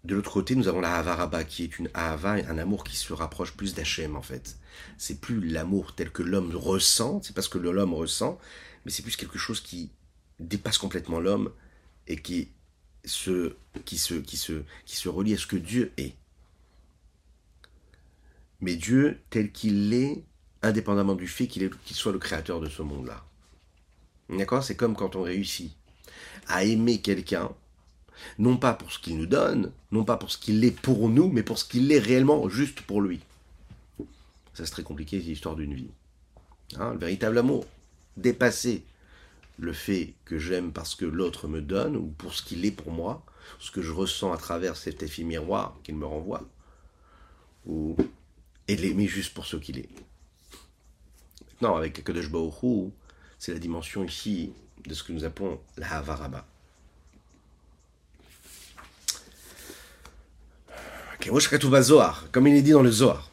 De 0.03 0.15
l'autre 0.15 0.31
côté, 0.31 0.55
nous 0.55 0.69
avons 0.69 0.79
la 0.79 0.95
Havaraba, 0.95 1.43
qui 1.43 1.63
est 1.63 1.79
une 1.79 1.89
Hava, 1.93 2.33
un 2.33 2.57
amour 2.57 2.85
qui 2.85 2.95
se 2.95 3.11
rapproche 3.11 3.51
plus 3.53 3.73
d'Hachem, 3.73 4.15
en 4.15 4.21
fait. 4.21 4.57
C'est 4.97 5.19
plus 5.19 5.45
l'amour 5.45 5.95
tel 5.95 6.11
que 6.11 6.23
l'homme 6.23 6.55
ressent, 6.55 7.21
c'est 7.23 7.35
parce 7.35 7.49
que 7.49 7.57
l'homme 7.57 7.93
ressent, 7.93 8.39
mais 8.85 8.91
c'est 8.91 9.03
plus 9.03 9.17
quelque 9.17 9.37
chose 9.37 9.59
qui 9.59 9.91
dépasse 10.39 10.77
complètement 10.77 11.19
l'homme 11.19 11.51
et 12.07 12.21
qui 12.21 12.51
se, 13.03 13.55
qui, 13.83 13.97
se, 13.97 14.13
qui, 14.13 14.37
se, 14.37 14.63
qui 14.85 14.95
se 14.95 15.09
relie 15.09 15.33
à 15.33 15.37
ce 15.37 15.47
que 15.47 15.57
Dieu 15.57 15.91
est 15.97 16.15
mais 18.61 18.75
Dieu 18.75 19.19
tel 19.29 19.51
qu'il 19.51 19.93
est, 19.93 20.23
indépendamment 20.61 21.15
du 21.15 21.27
fait 21.27 21.47
qu'il 21.47 21.71
soit 21.91 22.11
le 22.11 22.19
créateur 22.19 22.59
de 22.59 22.69
ce 22.69 22.81
monde-là. 22.81 23.23
D'accord? 24.29 24.63
C'est 24.63 24.75
comme 24.75 24.95
quand 24.95 25.15
on 25.15 25.21
réussit 25.21 25.71
à 26.47 26.63
aimer 26.63 26.99
quelqu'un, 26.99 27.51
non 28.39 28.57
pas 28.57 28.73
pour 28.73 28.91
ce 28.91 28.99
qu'il 28.99 29.17
nous 29.17 29.25
donne, 29.25 29.71
non 29.91 30.03
pas 30.03 30.17
pour 30.17 30.31
ce 30.31 30.37
qu'il 30.37 30.63
est 30.65 30.71
pour 30.71 31.09
nous, 31.09 31.29
mais 31.29 31.43
pour 31.43 31.57
ce 31.57 31.65
qu'il 31.65 31.91
est 31.91 31.99
réellement 31.99 32.49
juste 32.49 32.81
pour 32.81 33.01
lui. 33.01 33.21
Ça 34.53 34.65
c'est 34.65 34.71
très 34.71 34.83
compliqué, 34.83 35.19
c'est 35.19 35.27
l'histoire 35.27 35.55
d'une 35.55 35.73
vie. 35.73 35.91
Hein, 36.77 36.93
le 36.93 36.99
véritable 36.99 37.37
amour, 37.37 37.65
dépasser 38.17 38.83
le 39.59 39.73
fait 39.73 40.13
que 40.25 40.37
j'aime 40.37 40.71
parce 40.71 40.95
que 40.95 41.05
l'autre 41.05 41.47
me 41.47 41.61
donne, 41.61 41.95
ou 41.95 42.07
pour 42.17 42.33
ce 42.33 42.43
qu'il 42.43 42.65
est 42.65 42.71
pour 42.71 42.91
moi, 42.91 43.23
ce 43.59 43.71
que 43.71 43.81
je 43.81 43.91
ressens 43.91 44.31
à 44.33 44.37
travers 44.37 44.75
cet 44.75 45.03
effet 45.03 45.23
miroir 45.23 45.77
qu'il 45.83 45.95
me 45.95 46.05
renvoie, 46.05 46.43
et 48.67 48.75
l'aimer 48.75 49.07
juste 49.07 49.33
pour 49.33 49.45
ce 49.45 49.57
qu'il 49.57 49.79
est. 49.79 49.89
Maintenant, 51.53 51.75
avec 51.77 52.03
Kadosh 52.03 52.29
Baruch 52.29 52.91
c'est 53.39 53.53
la 53.53 53.59
dimension 53.59 54.03
ici 54.03 54.53
de 54.85 54.93
ce 54.93 55.03
que 55.03 55.11
nous 55.11 55.23
appelons 55.23 55.59
la 55.77 55.97
Havaraba. 55.97 56.45
Comme 62.31 62.47
il 62.47 62.55
est 62.55 62.61
dit 62.61 62.71
dans 62.71 62.81
le 62.81 62.91
Zohar. 62.91 63.29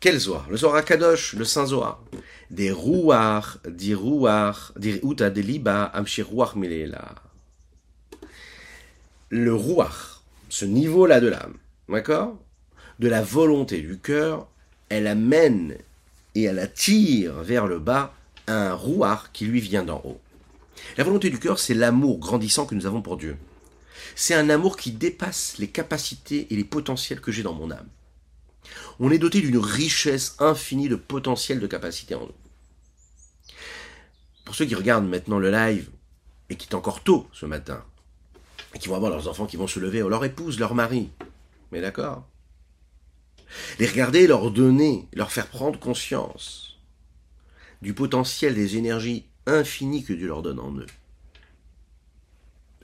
Quel 0.00 0.18
Zohar? 0.18 0.48
Le 0.48 0.56
Zohar 0.56 0.84
Kadosh, 0.84 1.34
le 1.34 1.44
Saint 1.44 1.66
Zohar. 1.66 2.02
Des 2.50 2.70
rouar, 2.70 3.58
des 3.68 3.94
rouar, 3.94 4.72
des 4.76 5.00
uta, 5.02 5.30
des 5.30 5.42
liba. 5.42 5.92
Le 9.30 9.54
rouar, 9.54 10.22
ce 10.48 10.64
niveau-là 10.64 11.20
de 11.20 11.28
l'âme, 11.28 11.56
d'accord? 11.88 12.38
De 12.98 13.08
la 13.08 13.22
volonté 13.22 13.80
du 13.80 13.98
cœur, 13.98 14.46
elle 14.88 15.06
amène 15.06 15.76
et 16.34 16.44
elle 16.44 16.58
attire 16.58 17.42
vers 17.42 17.66
le 17.66 17.78
bas 17.78 18.14
un 18.46 18.74
rouard 18.74 19.32
qui 19.32 19.46
lui 19.46 19.60
vient 19.60 19.84
d'en 19.84 20.02
haut. 20.04 20.20
La 20.96 21.04
volonté 21.04 21.30
du 21.30 21.38
cœur, 21.38 21.58
c'est 21.58 21.74
l'amour 21.74 22.18
grandissant 22.18 22.66
que 22.66 22.74
nous 22.74 22.86
avons 22.86 23.02
pour 23.02 23.16
Dieu. 23.16 23.36
C'est 24.14 24.34
un 24.34 24.50
amour 24.50 24.76
qui 24.76 24.92
dépasse 24.92 25.56
les 25.58 25.68
capacités 25.68 26.46
et 26.50 26.56
les 26.56 26.64
potentiels 26.64 27.20
que 27.20 27.32
j'ai 27.32 27.42
dans 27.42 27.54
mon 27.54 27.70
âme. 27.70 27.88
On 29.00 29.10
est 29.10 29.18
doté 29.18 29.40
d'une 29.40 29.58
richesse 29.58 30.36
infinie 30.38 30.88
de 30.88 30.96
potentiel 30.96 31.60
de 31.60 31.66
capacité 31.66 32.14
en 32.14 32.20
nous. 32.20 32.32
pour 34.44 34.54
ceux 34.54 34.66
qui 34.66 34.74
regardent 34.74 35.08
maintenant 35.08 35.38
le 35.38 35.50
live 35.50 35.88
et 36.50 36.56
qui 36.56 36.68
est 36.68 36.74
encore 36.74 37.02
tôt 37.02 37.26
ce 37.32 37.46
matin, 37.46 37.82
et 38.74 38.78
qui 38.78 38.88
vont 38.88 38.96
avoir 38.96 39.10
leurs 39.10 39.28
enfants 39.28 39.46
qui 39.46 39.56
vont 39.56 39.66
se 39.66 39.80
lever, 39.80 40.00
leur 40.00 40.24
épouse, 40.24 40.58
leur 40.58 40.74
mari, 40.74 41.10
mais 41.72 41.80
d'accord? 41.80 42.26
Les 43.78 43.86
regarder, 43.86 44.26
leur 44.26 44.50
donner, 44.50 45.08
leur 45.14 45.32
faire 45.32 45.48
prendre 45.48 45.78
conscience 45.78 46.78
du 47.82 47.94
potentiel 47.94 48.54
des 48.54 48.76
énergies 48.76 49.26
infinies 49.46 50.04
que 50.04 50.12
Dieu 50.12 50.26
leur 50.26 50.42
donne 50.42 50.58
en 50.58 50.74
eux. 50.76 50.86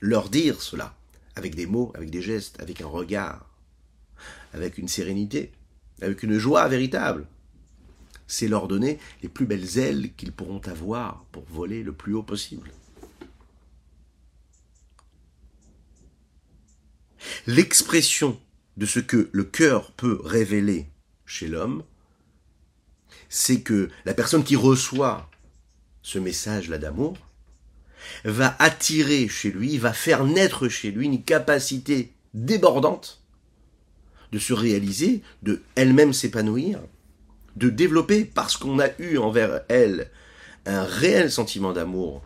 Leur 0.00 0.28
dire 0.28 0.60
cela, 0.60 0.94
avec 1.36 1.54
des 1.54 1.66
mots, 1.66 1.92
avec 1.94 2.10
des 2.10 2.22
gestes, 2.22 2.60
avec 2.60 2.80
un 2.80 2.86
regard, 2.86 3.46
avec 4.52 4.78
une 4.78 4.88
sérénité, 4.88 5.52
avec 6.02 6.22
une 6.22 6.38
joie 6.38 6.68
véritable. 6.68 7.26
C'est 8.26 8.48
leur 8.48 8.68
donner 8.68 8.98
les 9.22 9.28
plus 9.28 9.46
belles 9.46 9.78
ailes 9.78 10.12
qu'ils 10.14 10.32
pourront 10.32 10.60
avoir 10.66 11.24
pour 11.32 11.44
voler 11.44 11.82
le 11.82 11.92
plus 11.92 12.14
haut 12.14 12.22
possible. 12.22 12.70
L'expression 17.46 18.38
de 18.76 18.86
ce 18.86 19.00
que 19.00 19.28
le 19.32 19.44
cœur 19.44 19.92
peut 19.92 20.20
révéler 20.24 20.86
chez 21.26 21.48
l'homme, 21.48 21.82
c'est 23.28 23.60
que 23.60 23.88
la 24.04 24.14
personne 24.14 24.44
qui 24.44 24.56
reçoit 24.56 25.30
ce 26.02 26.18
message-là 26.18 26.78
d'amour 26.78 27.16
va 28.24 28.56
attirer 28.58 29.28
chez 29.28 29.50
lui, 29.50 29.78
va 29.78 29.92
faire 29.92 30.24
naître 30.24 30.68
chez 30.68 30.90
lui 30.90 31.06
une 31.06 31.22
capacité 31.22 32.12
débordante 32.34 33.22
de 34.32 34.38
se 34.38 34.52
réaliser, 34.52 35.22
de 35.42 35.62
elle-même 35.74 36.12
s'épanouir, 36.12 36.80
de 37.56 37.68
développer, 37.68 38.24
parce 38.24 38.56
qu'on 38.56 38.78
a 38.78 38.88
eu 38.98 39.18
envers 39.18 39.62
elle 39.68 40.10
un 40.66 40.84
réel 40.84 41.30
sentiment 41.30 41.72
d'amour 41.72 42.22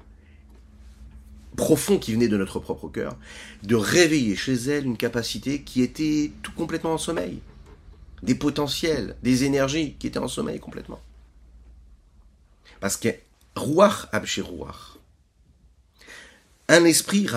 profond 1.56 1.98
qui 1.98 2.12
venait 2.12 2.28
de 2.28 2.36
notre 2.36 2.58
propre 2.58 2.88
cœur, 2.88 3.16
de 3.62 3.76
réveiller 3.76 4.36
chez 4.36 4.54
elle 4.54 4.86
une 4.86 4.96
capacité 4.96 5.62
qui 5.62 5.82
était 5.82 6.32
tout 6.42 6.52
complètement 6.52 6.94
en 6.94 6.98
sommeil, 6.98 7.40
des 8.22 8.34
potentiels, 8.34 9.16
des 9.22 9.44
énergies 9.44 9.94
qui 9.98 10.06
étaient 10.06 10.18
en 10.18 10.28
sommeil 10.28 10.60
complètement. 10.60 11.00
Parce 12.80 12.96
que 12.96 13.08
Rouach 13.56 14.06
chez 14.24 14.40
Rouach, 14.40 14.98
un 16.68 16.84
esprit 16.84 17.28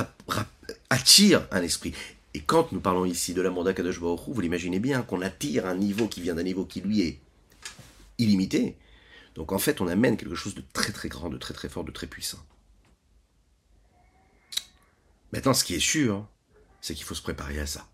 attire 0.90 1.48
un 1.52 1.62
esprit. 1.62 1.94
Et 2.34 2.42
quand 2.42 2.72
nous 2.72 2.80
parlons 2.80 3.06
ici 3.06 3.34
de 3.34 3.42
l'amour 3.42 3.64
d'Akadosh 3.64 4.00
Baruch 4.00 4.22
vous 4.28 4.42
l'imaginez 4.42 4.80
bien, 4.80 5.02
qu'on 5.02 5.22
attire 5.22 5.66
un 5.66 5.76
niveau 5.76 6.08
qui 6.08 6.22
vient 6.22 6.36
d'un 6.36 6.44
niveau 6.44 6.66
qui 6.66 6.82
lui 6.82 7.02
est 7.02 7.20
illimité. 8.18 8.76
Donc 9.36 9.52
en 9.52 9.60
fait, 9.60 9.82
on 9.82 9.88
amène 9.88 10.18
quelque 10.18 10.36
chose 10.36 10.56
de 10.56 10.64
très 10.74 10.92
très 10.92 11.10
grand, 11.10 11.30
de 11.30 11.38
très 11.38 11.54
très 11.54 11.70
fort, 11.70 11.84
de 11.84 11.92
très 11.92 12.08
puissant. 12.08 12.40
Maintenant, 15.34 15.54
ce 15.54 15.64
qui 15.64 15.76
est 15.76 15.80
sûr, 15.80 16.26
c'est 16.82 16.94
qu'il 16.94 17.06
faut 17.06 17.16
se 17.16 17.22
préparer 17.22 17.60
à 17.60 17.66
ça. 17.66 17.88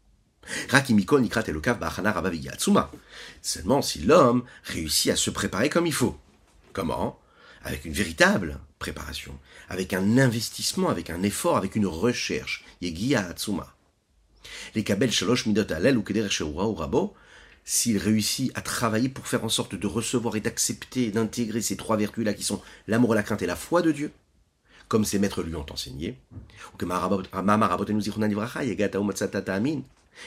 Seulement 3.42 3.82
si 3.82 4.00
l'homme 4.00 4.44
réussit 4.64 5.12
à 5.12 5.16
se 5.16 5.30
préparer 5.30 5.70
comme 5.70 5.88
il 5.88 5.94
faut. 5.94 6.20
Comment? 6.74 7.20
Avec 7.64 7.86
une 7.86 7.94
véritable 7.94 8.60
préparation, 8.78 9.40
avec 9.70 9.94
un 9.94 10.18
investissement, 10.18 10.90
avec 10.90 11.10
un 11.10 11.24
effort, 11.24 11.56
avec 11.56 11.76
une 11.76 11.88
recherche. 11.88 12.66
Yegia 12.82 13.26
Atsuma. 13.26 13.74
Les 14.76 14.84
Kabel 14.84 15.12
Shalosh 15.12 15.46
Midot 15.46 15.72
Alel 15.72 15.98
ou 15.98 16.04
Keder 16.04 16.28
ou 16.42 16.74
Rabo, 16.74 17.14
s'il 17.64 17.98
réussit 17.98 18.52
à 18.56 18.62
travailler 18.62 19.08
pour 19.08 19.28
faire 19.28 19.46
en 19.46 19.50
sorte 19.50 19.76
de 19.76 19.88
recevoir 19.88 20.36
et 20.36 20.42
d'accepter, 20.42 21.12
d'intégrer 21.12 21.62
ces 21.62 21.78
trois 21.78 21.96
vertus-là 21.96 22.34
qui 22.34 22.44
sont 22.44 22.62
l'amour, 22.88 23.16
la 23.16 23.24
crainte 23.24 23.42
et 23.42 23.48
la 23.48 23.56
foi 23.56 23.82
de 23.82 23.94
Dieu, 23.94 24.12
comme 24.94 25.06
ses 25.06 25.18
maîtres 25.18 25.42
lui 25.42 25.56
ont 25.56 25.66
enseigné, 25.72 26.20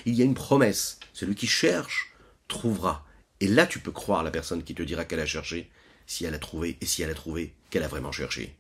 il 0.05 0.15
y 0.17 0.23
a 0.23 0.25
une 0.25 0.35
promesse, 0.35 0.99
celui 1.13 1.35
qui 1.37 1.47
cherche 1.47 2.13
trouvera. 2.49 3.07
Et 3.39 3.47
là 3.47 3.69
tu 3.69 3.79
peux 3.79 3.93
croire 3.93 4.25
la 4.25 4.33
personne 4.33 4.65
qui 4.65 4.75
te 4.75 4.83
dira 4.83 5.05
qu'elle 5.05 5.21
a 5.21 5.27
cherché, 5.27 5.71
si 6.09 6.25
elle 6.25 6.35
a 6.35 6.41
trouvé, 6.41 6.77
et 6.81 6.87
si 6.87 7.01
elle 7.03 7.11
a 7.11 7.15
trouvé, 7.15 7.55
qu'elle 7.71 7.85
a 7.85 7.87
vraiment 7.87 8.11
cherché. 8.11 8.57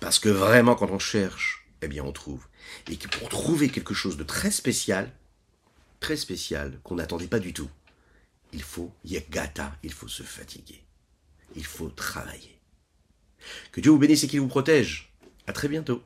Parce 0.00 0.18
que 0.18 0.30
vraiment 0.30 0.74
quand 0.74 0.90
on 0.90 0.98
cherche, 0.98 1.66
eh 1.82 1.88
bien 1.88 2.02
on 2.02 2.12
trouve. 2.12 2.46
Et 2.90 2.96
que 2.96 3.08
pour 3.08 3.28
trouver 3.28 3.68
quelque 3.68 3.92
chose 3.92 4.16
de 4.16 4.24
très 4.24 4.50
spécial, 4.50 5.12
très 6.00 6.16
spécial, 6.16 6.80
qu'on 6.82 6.94
n'attendait 6.94 7.26
pas 7.26 7.40
du 7.40 7.52
tout, 7.52 7.68
il 8.54 8.62
faut 8.62 8.90
yegata, 9.04 9.76
il 9.82 9.92
faut 9.92 10.08
se 10.08 10.22
fatiguer. 10.22 10.82
Il 11.56 11.66
faut 11.66 11.90
travailler. 11.90 12.58
Que 13.70 13.82
Dieu 13.82 13.90
vous 13.90 13.98
bénisse 13.98 14.24
et 14.24 14.28
qu'il 14.28 14.40
vous 14.40 14.48
protège. 14.48 15.11
À 15.46 15.52
très 15.52 15.68
bientôt. 15.68 16.02